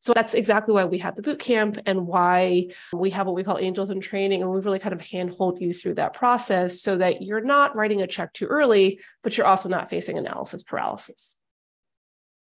So 0.00 0.12
that's 0.12 0.34
exactly 0.34 0.74
why 0.74 0.84
we 0.84 0.98
have 0.98 1.16
the 1.16 1.22
boot 1.22 1.40
camp 1.40 1.78
and 1.86 2.06
why 2.06 2.68
we 2.92 3.10
have 3.10 3.26
what 3.26 3.34
we 3.34 3.42
call 3.42 3.58
angels 3.58 3.90
in 3.90 4.00
training. 4.00 4.42
And 4.42 4.50
we 4.50 4.60
really 4.60 4.78
kind 4.78 4.92
of 4.92 5.00
handhold 5.00 5.60
you 5.60 5.72
through 5.72 5.94
that 5.94 6.14
process 6.14 6.80
so 6.80 6.96
that 6.98 7.22
you're 7.22 7.40
not 7.40 7.74
writing 7.74 8.02
a 8.02 8.06
check 8.06 8.32
too 8.32 8.46
early, 8.46 9.00
but 9.22 9.36
you're 9.36 9.46
also 9.46 9.68
not 9.68 9.90
facing 9.90 10.18
analysis 10.18 10.62
paralysis. 10.62 11.37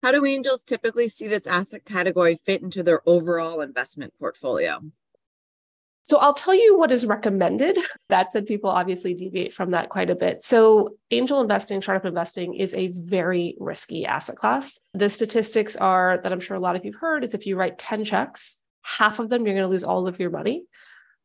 How 0.07 0.13
do 0.13 0.25
angels 0.25 0.63
typically 0.63 1.09
see 1.09 1.27
this 1.27 1.49
asset 1.49 1.85
category 1.85 2.37
fit 2.37 2.63
into 2.63 2.85
their 2.85 3.01
overall 3.09 3.61
investment 3.61 4.15
portfolio? 4.21 4.81
So 6.05 6.19
I'll 6.19 6.33
tell 6.33 6.55
you 6.55 6.79
what 6.79 6.93
is 6.93 7.05
recommended. 7.05 7.77
That 8.09 8.31
said, 8.31 8.47
people 8.47 8.71
obviously 8.71 9.15
deviate 9.15 9.53
from 9.53 9.73
that 9.73 9.89
quite 9.89 10.09
a 10.09 10.15
bit. 10.15 10.45
So 10.45 10.95
angel 11.11 11.41
investing, 11.41 11.83
startup 11.83 12.05
investing 12.05 12.55
is 12.55 12.73
a 12.75 12.87
very 12.87 13.57
risky 13.59 14.07
asset 14.07 14.37
class. 14.37 14.79
The 14.95 15.11
statistics 15.11 15.75
are 15.75 16.21
that 16.23 16.31
I'm 16.31 16.39
sure 16.39 16.57
a 16.57 16.61
lot 16.61 16.77
of 16.77 16.85
you've 16.85 16.95
heard 16.95 17.25
is 17.25 17.35
if 17.35 17.45
you 17.45 17.57
write 17.57 17.77
10 17.77 18.05
checks, 18.05 18.61
half 18.83 19.19
of 19.19 19.29
them 19.29 19.45
you're 19.45 19.57
going 19.57 19.67
to 19.67 19.73
lose 19.73 19.83
all 19.83 20.07
of 20.07 20.21
your 20.21 20.31
money. 20.31 20.67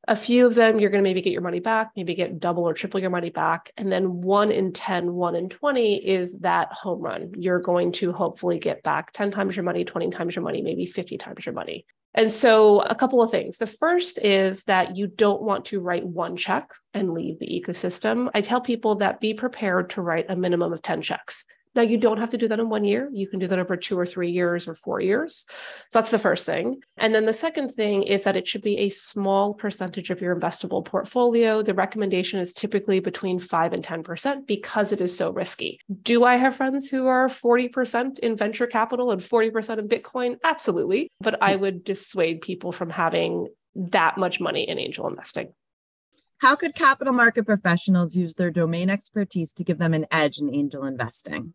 A 0.08 0.16
few 0.16 0.48
of 0.48 0.56
them 0.56 0.80
you're 0.80 0.90
going 0.90 1.04
to 1.04 1.08
maybe 1.08 1.22
get 1.22 1.34
your 1.34 1.42
money 1.42 1.60
back, 1.60 1.92
maybe 1.96 2.16
get 2.16 2.40
double 2.40 2.64
or 2.64 2.74
triple 2.74 3.00
your 3.00 3.12
money 3.12 3.30
back. 3.30 3.72
And 3.78 3.92
then 3.92 4.22
one 4.22 4.52
in 4.52 4.74
10, 4.74 5.14
one 5.14 5.36
in 5.36 5.48
20 5.48 5.96
is 5.96 6.34
that 6.40 6.74
home 6.74 7.02
run. 7.02 7.34
You're 7.38 7.60
going 7.60 7.92
to 7.94 8.12
hopefully 8.12 8.58
get 8.58 8.82
back 8.82 9.14
10 9.14 9.32
times 9.32 9.56
your 9.56 9.64
money, 9.64 9.86
20 9.86 10.10
times 10.10 10.36
your 10.36 10.44
money, 10.44 10.62
maybe 10.62 10.86
50 10.86 11.18
times 11.18 11.46
your 11.46 11.54
money. 11.54 11.86
And 12.14 12.30
so, 12.30 12.82
a 12.82 12.96
couple 12.96 13.22
of 13.22 13.32
things. 13.32 13.58
The 13.58 13.68
first 13.68 14.20
is 14.22 14.64
that 14.66 14.98
you 14.98 15.08
don't 15.08 15.42
want 15.42 15.66
to 15.66 15.80
write 15.80 16.06
one 16.06 16.36
check 16.36 16.70
and 16.94 17.14
leave 17.14 17.40
the 17.40 17.48
ecosystem. 17.48 18.30
I 18.34 18.42
tell 18.42 18.60
people 18.60 18.96
that 18.96 19.22
be 19.22 19.34
prepared 19.34 19.92
to 19.92 20.02
write 20.02 20.26
a 20.28 20.36
minimum 20.36 20.74
of 20.74 20.82
10 20.82 21.02
checks. 21.02 21.46
Now, 21.74 21.84
you 21.84 21.98
don't 21.98 22.18
have 22.18 22.32
to 22.32 22.38
do 22.38 22.50
that 22.50 22.60
in 22.60 22.70
one 22.70 22.84
year. 22.84 23.10
You 23.14 23.28
can 23.28 23.40
do 23.40 23.48
that 23.48 23.60
over 23.60 23.78
two 23.78 23.98
or 23.98 24.06
three 24.06 24.30
years 24.30 24.68
or 24.68 24.76
four 24.76 25.00
years. 25.00 25.46
So 25.90 26.00
that's 26.00 26.12
the 26.12 26.20
first 26.20 26.46
thing. 26.46 26.82
And 26.98 27.16
then 27.16 27.26
the 27.26 27.34
second 27.34 27.70
thing 27.70 28.04
is 28.04 28.26
that 28.26 28.36
it 28.36 28.48
should 28.48 28.62
be 28.62 28.78
a 28.80 28.90
small 28.90 29.54
percentage 29.54 30.10
of 30.10 30.22
your 30.22 30.36
investable 30.36 30.84
portfolio. 30.84 31.62
The 31.62 31.74
recommendation 31.74 32.42
is 32.42 32.52
typically 32.52 33.00
between 33.00 33.40
5 33.40 33.74
and 33.74 33.86
10% 33.86 34.48
because 34.48 34.92
it 34.92 35.00
is 35.00 35.16
so 35.16 35.32
risky. 35.32 35.80
Do 36.02 36.26
I 36.26 36.36
have 36.36 36.56
friends 36.56 36.90
who 36.90 37.08
are 37.08 37.28
40% 37.28 38.20
in 38.20 38.36
venture 38.36 38.68
capital 38.68 39.12
and 39.12 39.22
40% 39.22 39.78
in 39.78 39.88
Bitcoin? 39.88 40.38
Absolutely. 40.44 41.10
But 41.22 41.42
I 41.42 41.56
would 41.56 41.86
dissuade 41.86 42.42
people 42.42 42.74
from 42.74 42.90
having 42.90 43.48
that 43.76 44.18
much 44.18 44.42
money 44.42 44.68
in 44.68 44.78
angel 44.78 45.08
investing. 45.08 45.54
How 46.40 46.56
could 46.56 46.74
capital 46.74 47.14
market 47.14 47.46
professionals 47.46 48.16
use 48.16 48.34
their 48.34 48.50
domain 48.50 48.90
expertise 48.90 49.54
to 49.54 49.64
give 49.64 49.78
them 49.78 49.94
an 49.94 50.08
edge 50.12 50.40
in 50.40 50.54
angel 50.54 50.84
investing? 50.86 51.54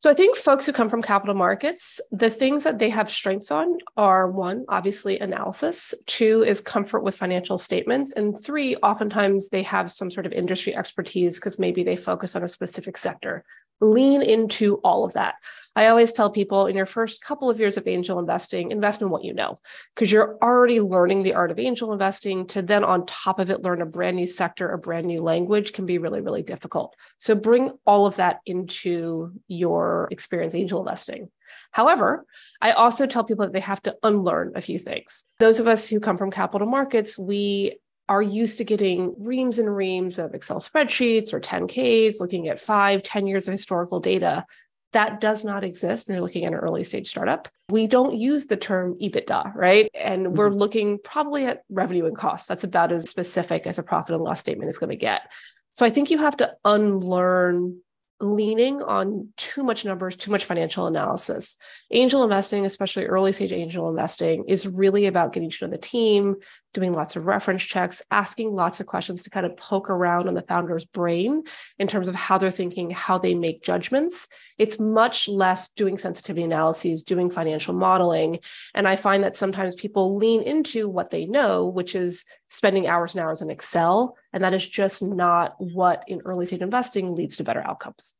So 0.00 0.08
I 0.08 0.14
think 0.14 0.36
folks 0.36 0.64
who 0.64 0.72
come 0.72 0.88
from 0.88 1.02
capital 1.02 1.34
markets, 1.34 2.00
the 2.12 2.30
things 2.30 2.62
that 2.62 2.78
they 2.78 2.88
have 2.88 3.10
strengths 3.10 3.50
on 3.50 3.78
are 3.96 4.30
one, 4.30 4.64
obviously 4.68 5.18
analysis, 5.18 5.92
two 6.06 6.44
is 6.44 6.60
comfort 6.60 7.02
with 7.02 7.16
financial 7.16 7.58
statements, 7.58 8.12
and 8.12 8.40
three, 8.40 8.76
oftentimes 8.76 9.48
they 9.48 9.64
have 9.64 9.90
some 9.90 10.08
sort 10.08 10.24
of 10.24 10.32
industry 10.32 10.76
expertise 10.76 11.34
because 11.34 11.58
maybe 11.58 11.82
they 11.82 11.96
focus 11.96 12.36
on 12.36 12.44
a 12.44 12.48
specific 12.48 12.96
sector. 12.96 13.44
Lean 13.80 14.22
into 14.22 14.76
all 14.84 15.04
of 15.04 15.14
that. 15.14 15.34
I 15.78 15.86
always 15.86 16.10
tell 16.10 16.28
people 16.28 16.66
in 16.66 16.74
your 16.74 16.86
first 16.86 17.22
couple 17.22 17.48
of 17.48 17.60
years 17.60 17.76
of 17.76 17.86
angel 17.86 18.18
investing, 18.18 18.72
invest 18.72 19.00
in 19.00 19.10
what 19.10 19.22
you 19.22 19.32
know, 19.32 19.58
because 19.94 20.10
you're 20.10 20.36
already 20.42 20.80
learning 20.80 21.22
the 21.22 21.34
art 21.34 21.52
of 21.52 21.60
angel 21.60 21.92
investing. 21.92 22.48
To 22.48 22.62
then, 22.62 22.82
on 22.82 23.06
top 23.06 23.38
of 23.38 23.48
it, 23.48 23.62
learn 23.62 23.80
a 23.80 23.86
brand 23.86 24.16
new 24.16 24.26
sector, 24.26 24.72
a 24.72 24.76
brand 24.78 25.06
new 25.06 25.22
language 25.22 25.72
can 25.72 25.86
be 25.86 25.98
really, 25.98 26.20
really 26.20 26.42
difficult. 26.42 26.96
So, 27.16 27.36
bring 27.36 27.78
all 27.86 28.06
of 28.06 28.16
that 28.16 28.40
into 28.44 29.30
your 29.46 30.08
experience 30.10 30.56
angel 30.56 30.80
investing. 30.80 31.30
However, 31.70 32.26
I 32.60 32.72
also 32.72 33.06
tell 33.06 33.22
people 33.22 33.44
that 33.44 33.52
they 33.52 33.60
have 33.60 33.82
to 33.82 33.94
unlearn 34.02 34.54
a 34.56 34.60
few 34.60 34.80
things. 34.80 35.26
Those 35.38 35.60
of 35.60 35.68
us 35.68 35.86
who 35.86 36.00
come 36.00 36.16
from 36.16 36.32
capital 36.32 36.66
markets, 36.66 37.16
we 37.16 37.78
are 38.08 38.22
used 38.22 38.58
to 38.58 38.64
getting 38.64 39.14
reams 39.18 39.60
and 39.60 39.74
reams 39.74 40.18
of 40.18 40.34
Excel 40.34 40.58
spreadsheets 40.58 41.32
or 41.32 41.40
10Ks, 41.40 42.18
looking 42.18 42.48
at 42.48 42.58
five, 42.58 43.04
10 43.04 43.28
years 43.28 43.46
of 43.46 43.52
historical 43.52 44.00
data. 44.00 44.44
That 44.92 45.20
does 45.20 45.44
not 45.44 45.64
exist 45.64 46.06
when 46.06 46.14
you're 46.14 46.22
looking 46.22 46.44
at 46.44 46.52
an 46.52 46.58
early 46.58 46.82
stage 46.82 47.08
startup. 47.08 47.48
We 47.68 47.86
don't 47.86 48.16
use 48.16 48.46
the 48.46 48.56
term 48.56 48.96
EBITDA, 49.00 49.54
right? 49.54 49.90
And 49.94 50.26
mm-hmm. 50.26 50.36
we're 50.36 50.50
looking 50.50 50.98
probably 51.04 51.44
at 51.44 51.64
revenue 51.68 52.06
and 52.06 52.16
costs. 52.16 52.48
That's 52.48 52.64
about 52.64 52.92
as 52.92 53.08
specific 53.08 53.66
as 53.66 53.78
a 53.78 53.82
profit 53.82 54.14
and 54.14 54.24
loss 54.24 54.40
statement 54.40 54.70
is 54.70 54.78
going 54.78 54.90
to 54.90 54.96
get. 54.96 55.30
So 55.72 55.84
I 55.84 55.90
think 55.90 56.10
you 56.10 56.18
have 56.18 56.36
to 56.38 56.54
unlearn 56.64 57.80
leaning 58.20 58.82
on 58.82 59.28
too 59.36 59.62
much 59.62 59.84
numbers, 59.84 60.16
too 60.16 60.30
much 60.30 60.44
financial 60.44 60.86
analysis. 60.86 61.56
Angel 61.90 62.24
investing, 62.24 62.66
especially 62.66 63.04
early 63.04 63.32
stage 63.32 63.52
angel 63.52 63.88
investing, 63.88 64.44
is 64.48 64.66
really 64.66 65.06
about 65.06 65.32
getting 65.32 65.50
to 65.50 65.64
know 65.64 65.70
the 65.70 65.78
team, 65.78 66.36
doing 66.74 66.92
lots 66.92 67.16
of 67.16 67.26
reference 67.26 67.62
checks, 67.62 68.02
asking 68.10 68.52
lots 68.52 68.80
of 68.80 68.86
questions 68.86 69.22
to 69.22 69.30
kind 69.30 69.46
of 69.46 69.56
poke 69.56 69.88
around 69.88 70.28
on 70.28 70.34
the 70.34 70.42
founder's 70.42 70.84
brain 70.84 71.42
in 71.78 71.88
terms 71.88 72.08
of 72.08 72.14
how 72.14 72.36
they're 72.38 72.50
thinking, 72.50 72.90
how 72.90 73.18
they 73.18 73.34
make 73.34 73.62
judgments. 73.62 74.28
It's 74.58 74.78
much 74.78 75.28
less 75.28 75.68
doing 75.70 75.98
sensitivity 75.98 76.44
analyses, 76.44 77.02
doing 77.02 77.30
financial 77.30 77.74
modeling. 77.74 78.40
And 78.74 78.86
I 78.86 78.96
find 78.96 79.24
that 79.24 79.34
sometimes 79.34 79.74
people 79.74 80.16
lean 80.16 80.42
into 80.42 80.88
what 80.88 81.10
they 81.10 81.26
know, 81.26 81.66
which 81.66 81.94
is 81.94 82.24
spending 82.48 82.86
hours 82.86 83.14
and 83.14 83.24
hours 83.24 83.40
in 83.40 83.50
Excel. 83.50 84.16
And 84.32 84.44
that 84.44 84.54
is 84.54 84.66
just 84.66 85.02
not 85.02 85.54
what 85.58 86.04
in 86.06 86.20
early 86.24 86.46
stage 86.46 86.60
investing 86.60 87.14
leads 87.14 87.36
to 87.36 87.44
better 87.44 87.66
outcomes. 87.66 88.14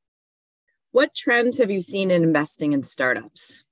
What 0.90 1.14
trends 1.14 1.58
have 1.58 1.70
you 1.70 1.82
seen 1.82 2.10
in 2.10 2.22
investing 2.22 2.72
in 2.72 2.82
startups? 2.82 3.66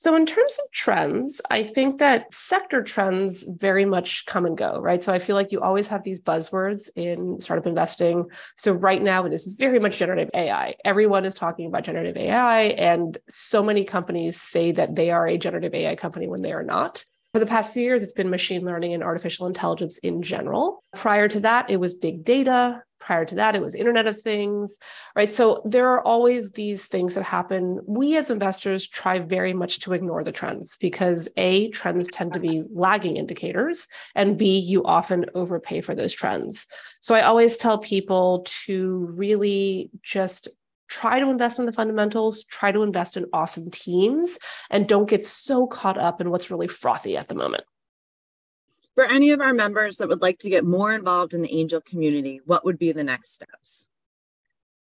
So, 0.00 0.16
in 0.16 0.24
terms 0.24 0.58
of 0.58 0.72
trends, 0.72 1.42
I 1.50 1.62
think 1.62 1.98
that 1.98 2.32
sector 2.32 2.82
trends 2.82 3.42
very 3.42 3.84
much 3.84 4.24
come 4.24 4.46
and 4.46 4.56
go, 4.56 4.80
right? 4.80 5.04
So, 5.04 5.12
I 5.12 5.18
feel 5.18 5.36
like 5.36 5.52
you 5.52 5.60
always 5.60 5.88
have 5.88 6.02
these 6.02 6.18
buzzwords 6.18 6.88
in 6.96 7.38
startup 7.38 7.66
investing. 7.66 8.24
So, 8.56 8.72
right 8.72 9.02
now, 9.02 9.26
it 9.26 9.34
is 9.34 9.44
very 9.58 9.78
much 9.78 9.98
generative 9.98 10.30
AI. 10.32 10.76
Everyone 10.86 11.26
is 11.26 11.34
talking 11.34 11.66
about 11.66 11.84
generative 11.84 12.16
AI, 12.16 12.62
and 12.62 13.18
so 13.28 13.62
many 13.62 13.84
companies 13.84 14.40
say 14.40 14.72
that 14.72 14.96
they 14.96 15.10
are 15.10 15.26
a 15.28 15.36
generative 15.36 15.74
AI 15.74 15.96
company 15.96 16.28
when 16.28 16.40
they 16.40 16.54
are 16.54 16.64
not. 16.64 17.04
For 17.32 17.38
the 17.38 17.46
past 17.46 17.72
few 17.72 17.84
years, 17.84 18.02
it's 18.02 18.12
been 18.12 18.28
machine 18.28 18.64
learning 18.64 18.92
and 18.92 19.04
artificial 19.04 19.46
intelligence 19.46 19.98
in 19.98 20.20
general. 20.20 20.82
Prior 20.96 21.28
to 21.28 21.38
that, 21.40 21.70
it 21.70 21.76
was 21.76 21.94
big 21.94 22.24
data. 22.24 22.82
Prior 22.98 23.24
to 23.24 23.36
that, 23.36 23.54
it 23.54 23.62
was 23.62 23.76
Internet 23.76 24.08
of 24.08 24.20
Things, 24.20 24.76
right? 25.14 25.32
So 25.32 25.62
there 25.64 25.88
are 25.88 26.04
always 26.04 26.50
these 26.50 26.86
things 26.86 27.14
that 27.14 27.22
happen. 27.22 27.80
We 27.86 28.16
as 28.16 28.30
investors 28.30 28.86
try 28.86 29.20
very 29.20 29.54
much 29.54 29.78
to 29.80 29.92
ignore 29.92 30.24
the 30.24 30.32
trends 30.32 30.76
because 30.80 31.28
A, 31.36 31.70
trends 31.70 32.08
tend 32.08 32.32
to 32.32 32.40
be 32.40 32.64
lagging 32.74 33.16
indicators, 33.16 33.86
and 34.16 34.36
B, 34.36 34.58
you 34.58 34.84
often 34.84 35.26
overpay 35.34 35.82
for 35.82 35.94
those 35.94 36.12
trends. 36.12 36.66
So 37.00 37.14
I 37.14 37.22
always 37.22 37.56
tell 37.56 37.78
people 37.78 38.44
to 38.66 39.08
really 39.14 39.88
just 40.02 40.48
try 40.90 41.20
to 41.20 41.30
invest 41.30 41.58
in 41.58 41.66
the 41.66 41.72
fundamentals, 41.72 42.44
try 42.44 42.70
to 42.72 42.82
invest 42.82 43.16
in 43.16 43.24
awesome 43.32 43.70
teams, 43.70 44.38
and 44.68 44.88
don't 44.88 45.08
get 45.08 45.24
so 45.24 45.66
caught 45.66 45.96
up 45.96 46.20
in 46.20 46.30
what's 46.30 46.50
really 46.50 46.68
frothy 46.68 47.16
at 47.16 47.28
the 47.28 47.34
moment. 47.34 47.64
For 48.96 49.04
any 49.04 49.30
of 49.30 49.40
our 49.40 49.54
members 49.54 49.96
that 49.96 50.08
would 50.08 50.20
like 50.20 50.40
to 50.40 50.50
get 50.50 50.64
more 50.64 50.92
involved 50.92 51.32
in 51.32 51.42
the 51.42 51.54
angel 51.54 51.80
community, 51.80 52.40
what 52.44 52.64
would 52.64 52.78
be 52.78 52.92
the 52.92 53.04
next 53.04 53.32
steps? 53.32 53.88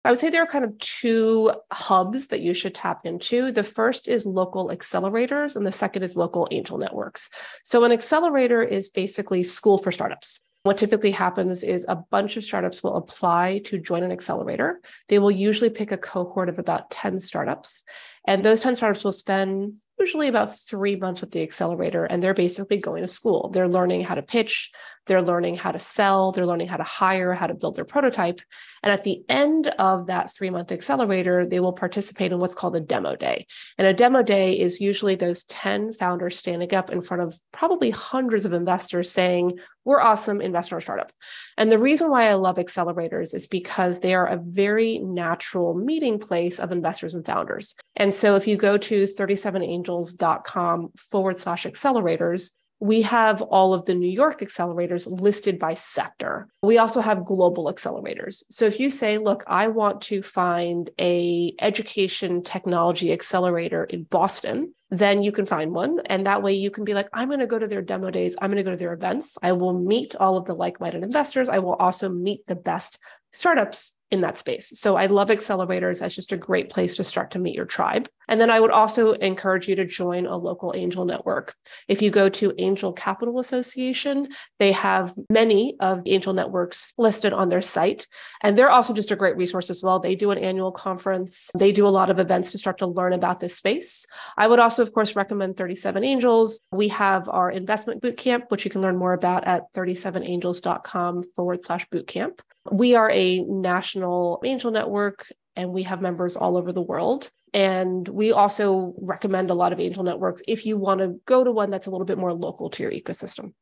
I 0.03 0.09
would 0.09 0.19
say 0.19 0.29
there 0.31 0.41
are 0.41 0.47
kind 0.47 0.65
of 0.65 0.75
two 0.79 1.51
hubs 1.71 2.27
that 2.27 2.39
you 2.39 2.55
should 2.55 2.73
tap 2.73 3.05
into. 3.05 3.51
The 3.51 3.61
first 3.61 4.07
is 4.07 4.25
local 4.25 4.69
accelerators, 4.69 5.55
and 5.55 5.63
the 5.63 5.71
second 5.71 6.01
is 6.01 6.17
local 6.17 6.47
angel 6.49 6.79
networks. 6.79 7.29
So, 7.63 7.83
an 7.83 7.91
accelerator 7.91 8.63
is 8.63 8.89
basically 8.89 9.43
school 9.43 9.77
for 9.77 9.91
startups. 9.91 10.39
What 10.63 10.77
typically 10.77 11.09
happens 11.09 11.63
is 11.63 11.87
a 11.89 11.95
bunch 11.95 12.37
of 12.37 12.43
startups 12.43 12.83
will 12.83 12.95
apply 12.95 13.61
to 13.65 13.79
join 13.79 14.03
an 14.03 14.11
accelerator. 14.11 14.79
They 15.09 15.17
will 15.17 15.31
usually 15.31 15.71
pick 15.71 15.91
a 15.91 15.97
cohort 15.97 16.49
of 16.49 16.59
about 16.59 16.91
10 16.91 17.19
startups. 17.19 17.83
And 18.27 18.45
those 18.45 18.61
10 18.61 18.75
startups 18.75 19.03
will 19.03 19.11
spend 19.11 19.73
usually 19.99 20.27
about 20.27 20.55
three 20.59 20.95
months 20.95 21.19
with 21.19 21.31
the 21.31 21.41
accelerator. 21.41 22.05
And 22.05 22.21
they're 22.21 22.35
basically 22.35 22.77
going 22.77 23.01
to 23.01 23.07
school. 23.07 23.49
They're 23.49 23.67
learning 23.67 24.03
how 24.03 24.13
to 24.13 24.21
pitch, 24.21 24.69
they're 25.07 25.23
learning 25.23 25.55
how 25.55 25.71
to 25.71 25.79
sell, 25.79 26.31
they're 26.31 26.45
learning 26.45 26.67
how 26.67 26.77
to 26.77 26.83
hire, 26.83 27.33
how 27.33 27.47
to 27.47 27.55
build 27.55 27.75
their 27.75 27.85
prototype. 27.85 28.41
And 28.83 28.91
at 28.91 29.03
the 29.03 29.23
end 29.29 29.67
of 29.79 30.07
that 30.07 30.33
three 30.33 30.49
month 30.49 30.71
accelerator, 30.71 31.45
they 31.45 31.59
will 31.59 31.73
participate 31.73 32.31
in 32.31 32.39
what's 32.39 32.55
called 32.55 32.75
a 32.75 32.79
demo 32.79 33.15
day. 33.15 33.45
And 33.77 33.87
a 33.87 33.93
demo 33.93 34.23
day 34.23 34.53
is 34.59 34.81
usually 34.81 35.15
those 35.15 35.43
10 35.45 35.93
founders 35.93 36.37
standing 36.37 36.73
up 36.73 36.89
in 36.89 37.01
front 37.01 37.23
of 37.23 37.39
probably 37.51 37.91
hundreds 37.91 38.45
of 38.45 38.53
investors 38.53 39.11
saying, 39.11 39.59
We're 39.85 40.01
awesome, 40.01 40.41
invest 40.41 40.71
in 40.71 40.75
our 40.75 40.81
startup. 40.81 41.11
And 41.57 41.71
the 41.71 41.77
reason 41.77 42.09
why 42.09 42.27
I 42.27 42.33
love 42.33 42.55
accelerators 42.55 43.35
is 43.35 43.45
because 43.45 43.99
they 43.99 44.13
are 44.13 44.27
a 44.27 44.41
very 44.43 44.99
natural 44.99 45.73
meeting 45.73 46.17
place 46.17 46.59
of 46.59 46.71
investors 46.71 47.13
and 47.13 47.25
founders. 47.25 47.75
And 47.95 48.13
so 48.13 48.35
if 48.35 48.47
you 48.47 48.57
go 48.57 48.77
to 48.77 49.05
37 49.05 49.61
Angel 49.61 49.91
37angels.com 49.91 50.91
forward 50.97 51.37
slash 51.37 51.65
accelerators, 51.65 52.51
we 52.81 53.03
have 53.03 53.43
all 53.43 53.75
of 53.75 53.85
the 53.85 53.93
New 53.93 54.09
York 54.09 54.41
accelerators 54.41 55.05
listed 55.07 55.59
by 55.59 55.75
sector. 55.75 56.47
We 56.63 56.79
also 56.79 56.99
have 56.99 57.25
global 57.25 57.71
accelerators. 57.71 58.43
So 58.49 58.65
if 58.65 58.79
you 58.79 58.89
say, 58.89 59.19
look, 59.19 59.43
I 59.45 59.67
want 59.67 60.01
to 60.03 60.23
find 60.23 60.89
a 60.99 61.53
education 61.61 62.41
technology 62.41 63.13
accelerator 63.13 63.83
in 63.83 64.03
Boston, 64.05 64.73
then 64.89 65.21
you 65.21 65.31
can 65.31 65.45
find 65.45 65.73
one. 65.73 65.99
And 66.07 66.25
that 66.25 66.41
way 66.41 66.53
you 66.53 66.71
can 66.71 66.83
be 66.83 66.95
like, 66.95 67.07
I'm 67.13 67.27
going 67.27 67.39
to 67.39 67.45
go 67.45 67.59
to 67.59 67.67
their 67.67 67.83
demo 67.83 68.09
days. 68.09 68.35
I'm 68.41 68.49
going 68.49 68.57
to 68.57 68.63
go 68.63 68.71
to 68.71 68.77
their 68.77 68.93
events. 68.93 69.37
I 69.43 69.51
will 69.51 69.79
meet 69.79 70.15
all 70.15 70.35
of 70.35 70.45
the 70.45 70.55
like-minded 70.55 71.03
investors. 71.03 71.49
I 71.49 71.59
will 71.59 71.75
also 71.75 72.09
meet 72.09 72.47
the 72.47 72.55
best 72.55 72.97
startups 73.31 73.93
in 74.11 74.21
that 74.21 74.35
space. 74.35 74.71
So 74.75 74.97
I 74.97 75.05
love 75.05 75.29
accelerators 75.29 76.01
as 76.01 76.15
just 76.15 76.33
a 76.33 76.37
great 76.37 76.69
place 76.69 76.97
to 76.97 77.03
start 77.03 77.31
to 77.31 77.39
meet 77.39 77.55
your 77.55 77.65
tribe. 77.65 78.09
And 78.27 78.39
then 78.39 78.49
I 78.49 78.59
would 78.59 78.71
also 78.71 79.13
encourage 79.13 79.67
you 79.67 79.75
to 79.75 79.85
join 79.85 80.25
a 80.25 80.35
local 80.35 80.73
angel 80.75 81.05
network. 81.05 81.55
If 81.87 82.01
you 82.01 82.11
go 82.11 82.27
to 82.29 82.53
Angel 82.57 82.91
Capital 82.91 83.39
Association, 83.39 84.27
they 84.59 84.73
have 84.73 85.13
many 85.29 85.75
of 85.79 86.03
the 86.03 86.11
angel 86.11 86.33
networks 86.33 86.93
listed 86.97 87.31
on 87.31 87.49
their 87.49 87.61
site. 87.61 88.07
And 88.41 88.57
they're 88.57 88.69
also 88.69 88.93
just 88.93 89.11
a 89.11 89.15
great 89.15 89.37
resource 89.37 89.69
as 89.69 89.81
well. 89.81 89.99
They 89.99 90.15
do 90.15 90.31
an 90.31 90.37
annual 90.37 90.71
conference, 90.71 91.49
they 91.57 91.71
do 91.71 91.87
a 91.87 91.89
lot 91.89 92.09
of 92.09 92.19
events 92.19 92.51
to 92.51 92.57
start 92.57 92.77
to 92.79 92.87
learn 92.87 93.13
about 93.13 93.39
this 93.39 93.55
space. 93.55 94.05
I 94.37 94.47
would 94.47 94.59
also, 94.59 94.81
of 94.81 94.93
course, 94.93 95.15
recommend 95.15 95.55
37 95.55 96.03
Angels. 96.03 96.61
We 96.71 96.89
have 96.89 97.29
our 97.29 97.49
investment 97.49 98.01
bootcamp, 98.01 98.49
which 98.49 98.65
you 98.65 98.71
can 98.71 98.81
learn 98.81 98.97
more 98.97 99.13
about 99.13 99.45
at 99.45 99.71
37angels.com 99.73 101.23
forward 101.35 101.63
slash 101.63 101.87
bootcamp. 101.89 102.39
We 102.69 102.95
are 102.95 103.09
a 103.09 103.39
national 103.43 104.41
angel 104.45 104.71
network 104.71 105.31
and 105.55 105.71
we 105.71 105.83
have 105.83 106.01
members 106.01 106.35
all 106.35 106.57
over 106.57 106.71
the 106.71 106.81
world. 106.81 107.31
And 107.53 108.07
we 108.07 108.31
also 108.31 108.93
recommend 108.97 109.49
a 109.49 109.53
lot 109.53 109.73
of 109.73 109.79
angel 109.79 110.03
networks 110.03 110.41
if 110.47 110.65
you 110.65 110.77
want 110.77 110.99
to 111.01 111.19
go 111.25 111.43
to 111.43 111.51
one 111.51 111.69
that's 111.69 111.87
a 111.87 111.91
little 111.91 112.05
bit 112.05 112.17
more 112.17 112.33
local 112.33 112.69
to 112.69 112.83
your 112.83 112.91
ecosystem. 112.91 113.53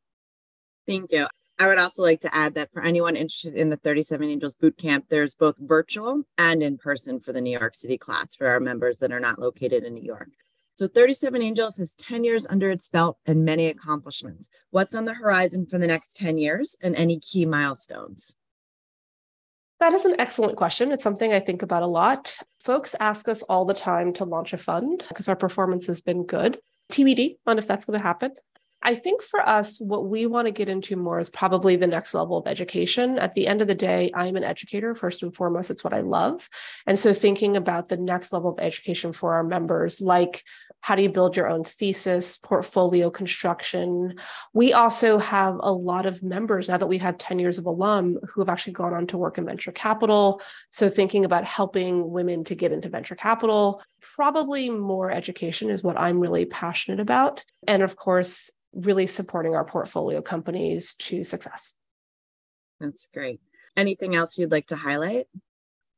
Thank 0.87 1.11
you. 1.11 1.27
I 1.57 1.67
would 1.67 1.79
also 1.79 2.03
like 2.03 2.21
to 2.21 2.33
add 2.33 2.55
that 2.55 2.71
for 2.71 2.81
anyone 2.81 3.17
interested 3.17 3.55
in 3.55 3.69
the 3.69 3.75
37 3.77 4.29
Angels 4.29 4.55
Bootcamp, 4.55 5.09
there's 5.09 5.35
both 5.35 5.55
virtual 5.59 6.23
and 6.37 6.63
in 6.63 6.77
person 6.77 7.19
for 7.19 7.33
the 7.33 7.41
New 7.41 7.57
York 7.57 7.75
City 7.75 7.97
class 7.97 8.33
for 8.33 8.47
our 8.47 8.61
members 8.61 8.99
that 8.99 9.11
are 9.11 9.19
not 9.19 9.39
located 9.39 9.83
in 9.83 9.93
New 9.93 10.03
York. 10.03 10.29
So 10.75 10.87
37 10.87 11.41
Angels 11.41 11.75
has 11.77 11.93
10 11.95 12.23
years 12.23 12.47
under 12.47 12.71
its 12.71 12.87
belt 12.87 13.17
and 13.25 13.43
many 13.43 13.67
accomplishments. 13.67 14.49
What's 14.69 14.95
on 14.95 15.03
the 15.03 15.15
horizon 15.15 15.65
for 15.65 15.77
the 15.77 15.87
next 15.87 16.15
10 16.15 16.37
years 16.37 16.77
and 16.81 16.95
any 16.95 17.19
key 17.19 17.45
milestones? 17.45 18.37
That 19.79 19.93
is 19.93 20.03
an 20.03 20.15
excellent 20.19 20.57
question. 20.57 20.91
It's 20.91 21.03
something 21.03 21.31
I 21.31 21.39
think 21.39 21.61
about 21.61 21.83
a 21.83 21.87
lot. 21.87 22.35
Folks 22.63 22.95
ask 22.99 23.29
us 23.29 23.41
all 23.43 23.63
the 23.63 23.73
time 23.73 24.11
to 24.13 24.25
launch 24.25 24.51
a 24.51 24.57
fund 24.57 25.03
because 25.07 25.29
our 25.29 25.37
performance 25.37 25.87
has 25.87 26.01
been 26.01 26.25
good. 26.25 26.59
TBD 26.91 27.37
on 27.45 27.57
if 27.57 27.67
that's 27.67 27.85
going 27.85 27.97
to 27.97 28.03
happen. 28.03 28.33
I 28.81 28.95
think 28.95 29.21
for 29.21 29.41
us, 29.47 29.79
what 29.79 30.07
we 30.07 30.25
want 30.25 30.47
to 30.47 30.51
get 30.51 30.69
into 30.69 30.95
more 30.95 31.19
is 31.19 31.29
probably 31.29 31.75
the 31.75 31.87
next 31.87 32.13
level 32.13 32.37
of 32.37 32.47
education. 32.47 33.19
At 33.19 33.33
the 33.33 33.45
end 33.45 33.61
of 33.61 33.67
the 33.67 33.75
day, 33.75 34.09
I'm 34.13 34.37
an 34.37 34.45
educator, 34.45 34.95
first 34.95 35.21
and 35.21 35.35
foremost. 35.35 35.69
It's 35.69 35.83
what 35.83 35.93
I 35.93 35.99
love. 35.99 36.49
And 36.87 36.97
so 36.97 37.13
thinking 37.13 37.57
about 37.57 37.89
the 37.89 37.97
next 37.97 38.31
level 38.31 38.51
of 38.51 38.59
education 38.59 39.11
for 39.11 39.33
our 39.33 39.43
members, 39.43 39.99
like 39.99 40.43
how 40.81 40.95
do 40.95 41.01
you 41.01 41.09
build 41.09 41.35
your 41.35 41.47
own 41.47 41.63
thesis, 41.63 42.37
portfolio 42.37 43.09
construction. 43.09 44.15
We 44.53 44.73
also 44.73 45.17
have 45.17 45.55
a 45.59 45.71
lot 45.71 46.05
of 46.05 46.23
members 46.23 46.67
now 46.67 46.77
that 46.77 46.87
we've 46.87 47.01
had 47.01 47.19
10 47.19 47.39
years 47.39 47.57
of 47.57 47.65
alum 47.65 48.17
who 48.27 48.41
have 48.41 48.49
actually 48.49 48.73
gone 48.73 48.93
on 48.93 49.07
to 49.07 49.17
work 49.17 49.37
in 49.37 49.45
venture 49.45 49.71
capital. 49.71 50.41
So 50.69 50.89
thinking 50.89 51.25
about 51.25 51.43
helping 51.43 52.09
women 52.11 52.43
to 52.45 52.55
get 52.55 52.71
into 52.71 52.89
venture 52.89 53.15
capital, 53.15 53.83
probably 54.01 54.69
more 54.69 55.11
education 55.11 55.69
is 55.69 55.83
what 55.83 55.99
I'm 55.99 56.19
really 56.19 56.45
passionate 56.45 56.99
about. 56.99 57.43
And 57.67 57.83
of 57.83 57.95
course, 57.95 58.49
really 58.73 59.07
supporting 59.07 59.55
our 59.55 59.65
portfolio 59.65 60.21
companies 60.21 60.93
to 60.93 61.23
success. 61.23 61.75
That's 62.79 63.09
great. 63.13 63.41
Anything 63.75 64.15
else 64.15 64.37
you'd 64.37 64.51
like 64.51 64.67
to 64.67 64.75
highlight? 64.75 65.27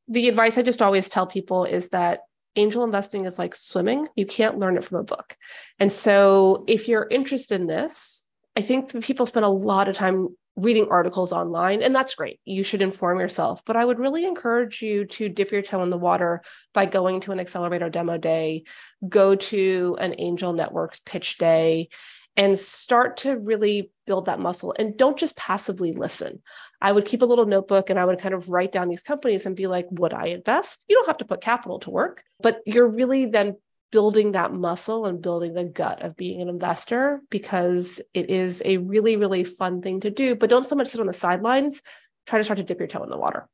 The 0.07 0.27
advice 0.27 0.57
I 0.57 0.63
just 0.63 0.81
always 0.81 1.07
tell 1.07 1.27
people 1.27 1.65
is 1.65 1.89
that 1.89 2.21
angel 2.55 2.83
investing 2.83 3.25
is 3.25 3.39
like 3.39 3.55
swimming. 3.55 4.07
You 4.15 4.25
can't 4.25 4.59
learn 4.59 4.77
it 4.77 4.83
from 4.83 4.99
a 4.99 5.03
book. 5.03 5.37
And 5.79 5.91
so 5.91 6.63
if 6.67 6.87
you're 6.87 7.07
interested 7.09 7.59
in 7.59 7.67
this, 7.67 8.25
I 8.55 8.61
think 8.61 9.01
people 9.03 9.25
spend 9.25 9.45
a 9.45 9.49
lot 9.49 9.87
of 9.87 9.95
time 9.95 10.29
reading 10.57 10.87
articles 10.91 11.31
online, 11.31 11.81
and 11.81 11.95
that's 11.95 12.15
great. 12.15 12.39
You 12.43 12.63
should 12.63 12.81
inform 12.81 13.19
yourself. 13.19 13.63
But 13.65 13.77
I 13.77 13.85
would 13.85 13.99
really 13.99 14.25
encourage 14.25 14.81
you 14.81 15.05
to 15.05 15.29
dip 15.29 15.51
your 15.51 15.61
toe 15.61 15.81
in 15.81 15.89
the 15.89 15.97
water 15.97 16.41
by 16.73 16.85
going 16.85 17.21
to 17.21 17.31
an 17.31 17.39
accelerator 17.39 17.89
demo 17.89 18.17
day, 18.17 18.63
go 19.07 19.35
to 19.35 19.97
an 19.99 20.15
angel 20.17 20.51
networks 20.51 20.99
pitch 20.99 21.37
day, 21.37 21.87
and 22.35 22.59
start 22.59 23.17
to 23.17 23.37
really 23.37 23.91
build 24.11 24.25
that 24.25 24.41
muscle 24.41 24.75
and 24.77 24.97
don't 24.97 25.17
just 25.17 25.37
passively 25.37 25.93
listen. 25.93 26.41
I 26.81 26.91
would 26.91 27.05
keep 27.05 27.21
a 27.21 27.25
little 27.25 27.45
notebook 27.45 27.89
and 27.89 27.97
I 27.97 28.03
would 28.03 28.19
kind 28.19 28.33
of 28.33 28.49
write 28.49 28.73
down 28.73 28.89
these 28.89 29.03
companies 29.03 29.45
and 29.45 29.55
be 29.55 29.67
like, 29.67 29.85
would 29.89 30.13
I 30.13 30.25
invest? 30.25 30.83
You 30.89 30.97
don't 30.97 31.07
have 31.07 31.19
to 31.19 31.25
put 31.25 31.39
capital 31.39 31.79
to 31.79 31.89
work, 31.89 32.21
but 32.41 32.59
you're 32.65 32.89
really 32.89 33.27
then 33.27 33.55
building 33.89 34.33
that 34.33 34.51
muscle 34.51 35.05
and 35.05 35.21
building 35.21 35.53
the 35.53 35.63
gut 35.63 36.01
of 36.01 36.17
being 36.17 36.41
an 36.41 36.49
investor 36.49 37.21
because 37.29 38.01
it 38.13 38.29
is 38.29 38.61
a 38.65 38.75
really, 38.79 39.15
really 39.15 39.45
fun 39.45 39.81
thing 39.81 40.01
to 40.01 40.11
do. 40.11 40.35
But 40.35 40.49
don't 40.49 40.67
so 40.67 40.75
much 40.75 40.89
sit 40.89 40.99
on 40.99 41.07
the 41.07 41.13
sidelines, 41.13 41.81
try 42.25 42.37
to 42.37 42.43
start 42.43 42.57
to 42.57 42.65
dip 42.65 42.79
your 42.79 42.89
toe 42.89 43.03
in 43.03 43.09
the 43.09 43.17
water. 43.17 43.47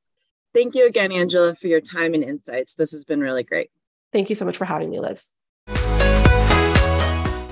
Thank 0.56 0.74
you 0.74 0.88
again, 0.88 1.12
Angela, 1.12 1.54
for 1.54 1.68
your 1.68 1.82
time 1.82 2.16
and 2.16 2.24
insights. 2.24 2.74
This 2.74 2.94
has 2.94 3.06
been 3.06 3.20
really 3.20 3.44
great. 3.44 3.70
Thank 4.12 4.30
you 4.30 4.36
so 4.36 4.46
much 4.46 4.58
for 4.58 4.66
having 4.66 4.90
me, 4.90 5.00
Liz. 5.00 5.32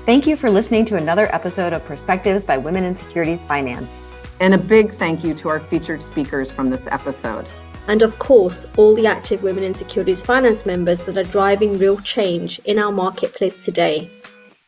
Thank 0.06 0.28
you 0.28 0.36
for 0.36 0.52
listening 0.52 0.84
to 0.84 0.94
another 0.94 1.28
episode 1.34 1.72
of 1.72 1.84
Perspectives 1.84 2.44
by 2.44 2.58
Women 2.58 2.84
in 2.84 2.96
Securities 2.96 3.40
Finance. 3.48 3.88
And 4.38 4.54
a 4.54 4.58
big 4.58 4.94
thank 4.94 5.24
you 5.24 5.34
to 5.34 5.48
our 5.48 5.58
featured 5.58 6.00
speakers 6.00 6.48
from 6.48 6.70
this 6.70 6.86
episode. 6.92 7.44
And 7.88 8.02
of 8.02 8.16
course, 8.20 8.66
all 8.76 8.94
the 8.94 9.08
active 9.08 9.42
Women 9.42 9.64
in 9.64 9.74
Securities 9.74 10.24
Finance 10.24 10.64
members 10.64 11.02
that 11.06 11.18
are 11.18 11.28
driving 11.32 11.76
real 11.76 11.98
change 11.98 12.60
in 12.66 12.78
our 12.78 12.92
marketplace 12.92 13.64
today. 13.64 14.08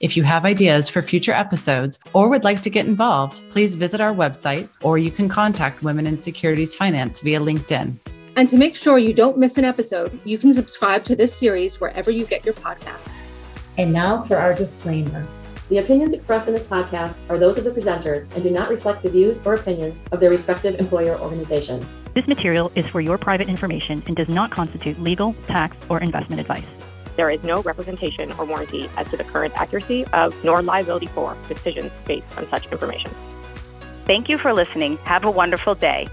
If 0.00 0.16
you 0.16 0.24
have 0.24 0.44
ideas 0.44 0.88
for 0.88 1.02
future 1.02 1.34
episodes 1.34 2.00
or 2.14 2.28
would 2.28 2.42
like 2.42 2.60
to 2.62 2.70
get 2.70 2.86
involved, 2.86 3.48
please 3.48 3.76
visit 3.76 4.00
our 4.00 4.12
website 4.12 4.68
or 4.82 4.98
you 4.98 5.12
can 5.12 5.28
contact 5.28 5.84
Women 5.84 6.08
in 6.08 6.18
Securities 6.18 6.74
Finance 6.74 7.20
via 7.20 7.38
LinkedIn. 7.38 7.96
And 8.34 8.48
to 8.48 8.56
make 8.56 8.74
sure 8.74 8.98
you 8.98 9.14
don't 9.14 9.38
miss 9.38 9.56
an 9.56 9.64
episode, 9.64 10.18
you 10.24 10.36
can 10.36 10.52
subscribe 10.52 11.04
to 11.04 11.14
this 11.14 11.32
series 11.32 11.80
wherever 11.80 12.10
you 12.10 12.26
get 12.26 12.44
your 12.44 12.54
podcasts. 12.54 13.17
And 13.78 13.92
now 13.92 14.24
for 14.24 14.36
our 14.36 14.54
disclaimer. 14.54 15.24
The 15.68 15.78
opinions 15.78 16.12
expressed 16.12 16.48
in 16.48 16.54
this 16.54 16.64
podcast 16.64 17.18
are 17.28 17.38
those 17.38 17.58
of 17.58 17.64
the 17.64 17.70
presenters 17.70 18.34
and 18.34 18.42
do 18.42 18.50
not 18.50 18.70
reflect 18.70 19.04
the 19.04 19.08
views 19.08 19.46
or 19.46 19.54
opinions 19.54 20.02
of 20.10 20.18
their 20.18 20.30
respective 20.30 20.80
employer 20.80 21.16
organizations. 21.20 21.96
This 22.14 22.26
material 22.26 22.72
is 22.74 22.86
for 22.88 23.00
your 23.00 23.18
private 23.18 23.48
information 23.48 24.02
and 24.06 24.16
does 24.16 24.28
not 24.28 24.50
constitute 24.50 25.00
legal, 25.00 25.34
tax, 25.44 25.76
or 25.88 26.00
investment 26.00 26.40
advice. 26.40 26.64
There 27.16 27.30
is 27.30 27.42
no 27.44 27.62
representation 27.62 28.32
or 28.32 28.46
warranty 28.46 28.88
as 28.96 29.08
to 29.10 29.16
the 29.16 29.24
current 29.24 29.54
accuracy 29.56 30.04
of 30.06 30.34
nor 30.42 30.60
liability 30.60 31.06
for 31.06 31.36
decisions 31.48 31.92
based 32.04 32.26
on 32.36 32.48
such 32.48 32.66
information. 32.72 33.12
Thank 34.06 34.28
you 34.28 34.38
for 34.38 34.52
listening. 34.52 34.96
Have 34.98 35.24
a 35.24 35.30
wonderful 35.30 35.74
day. 35.76 36.08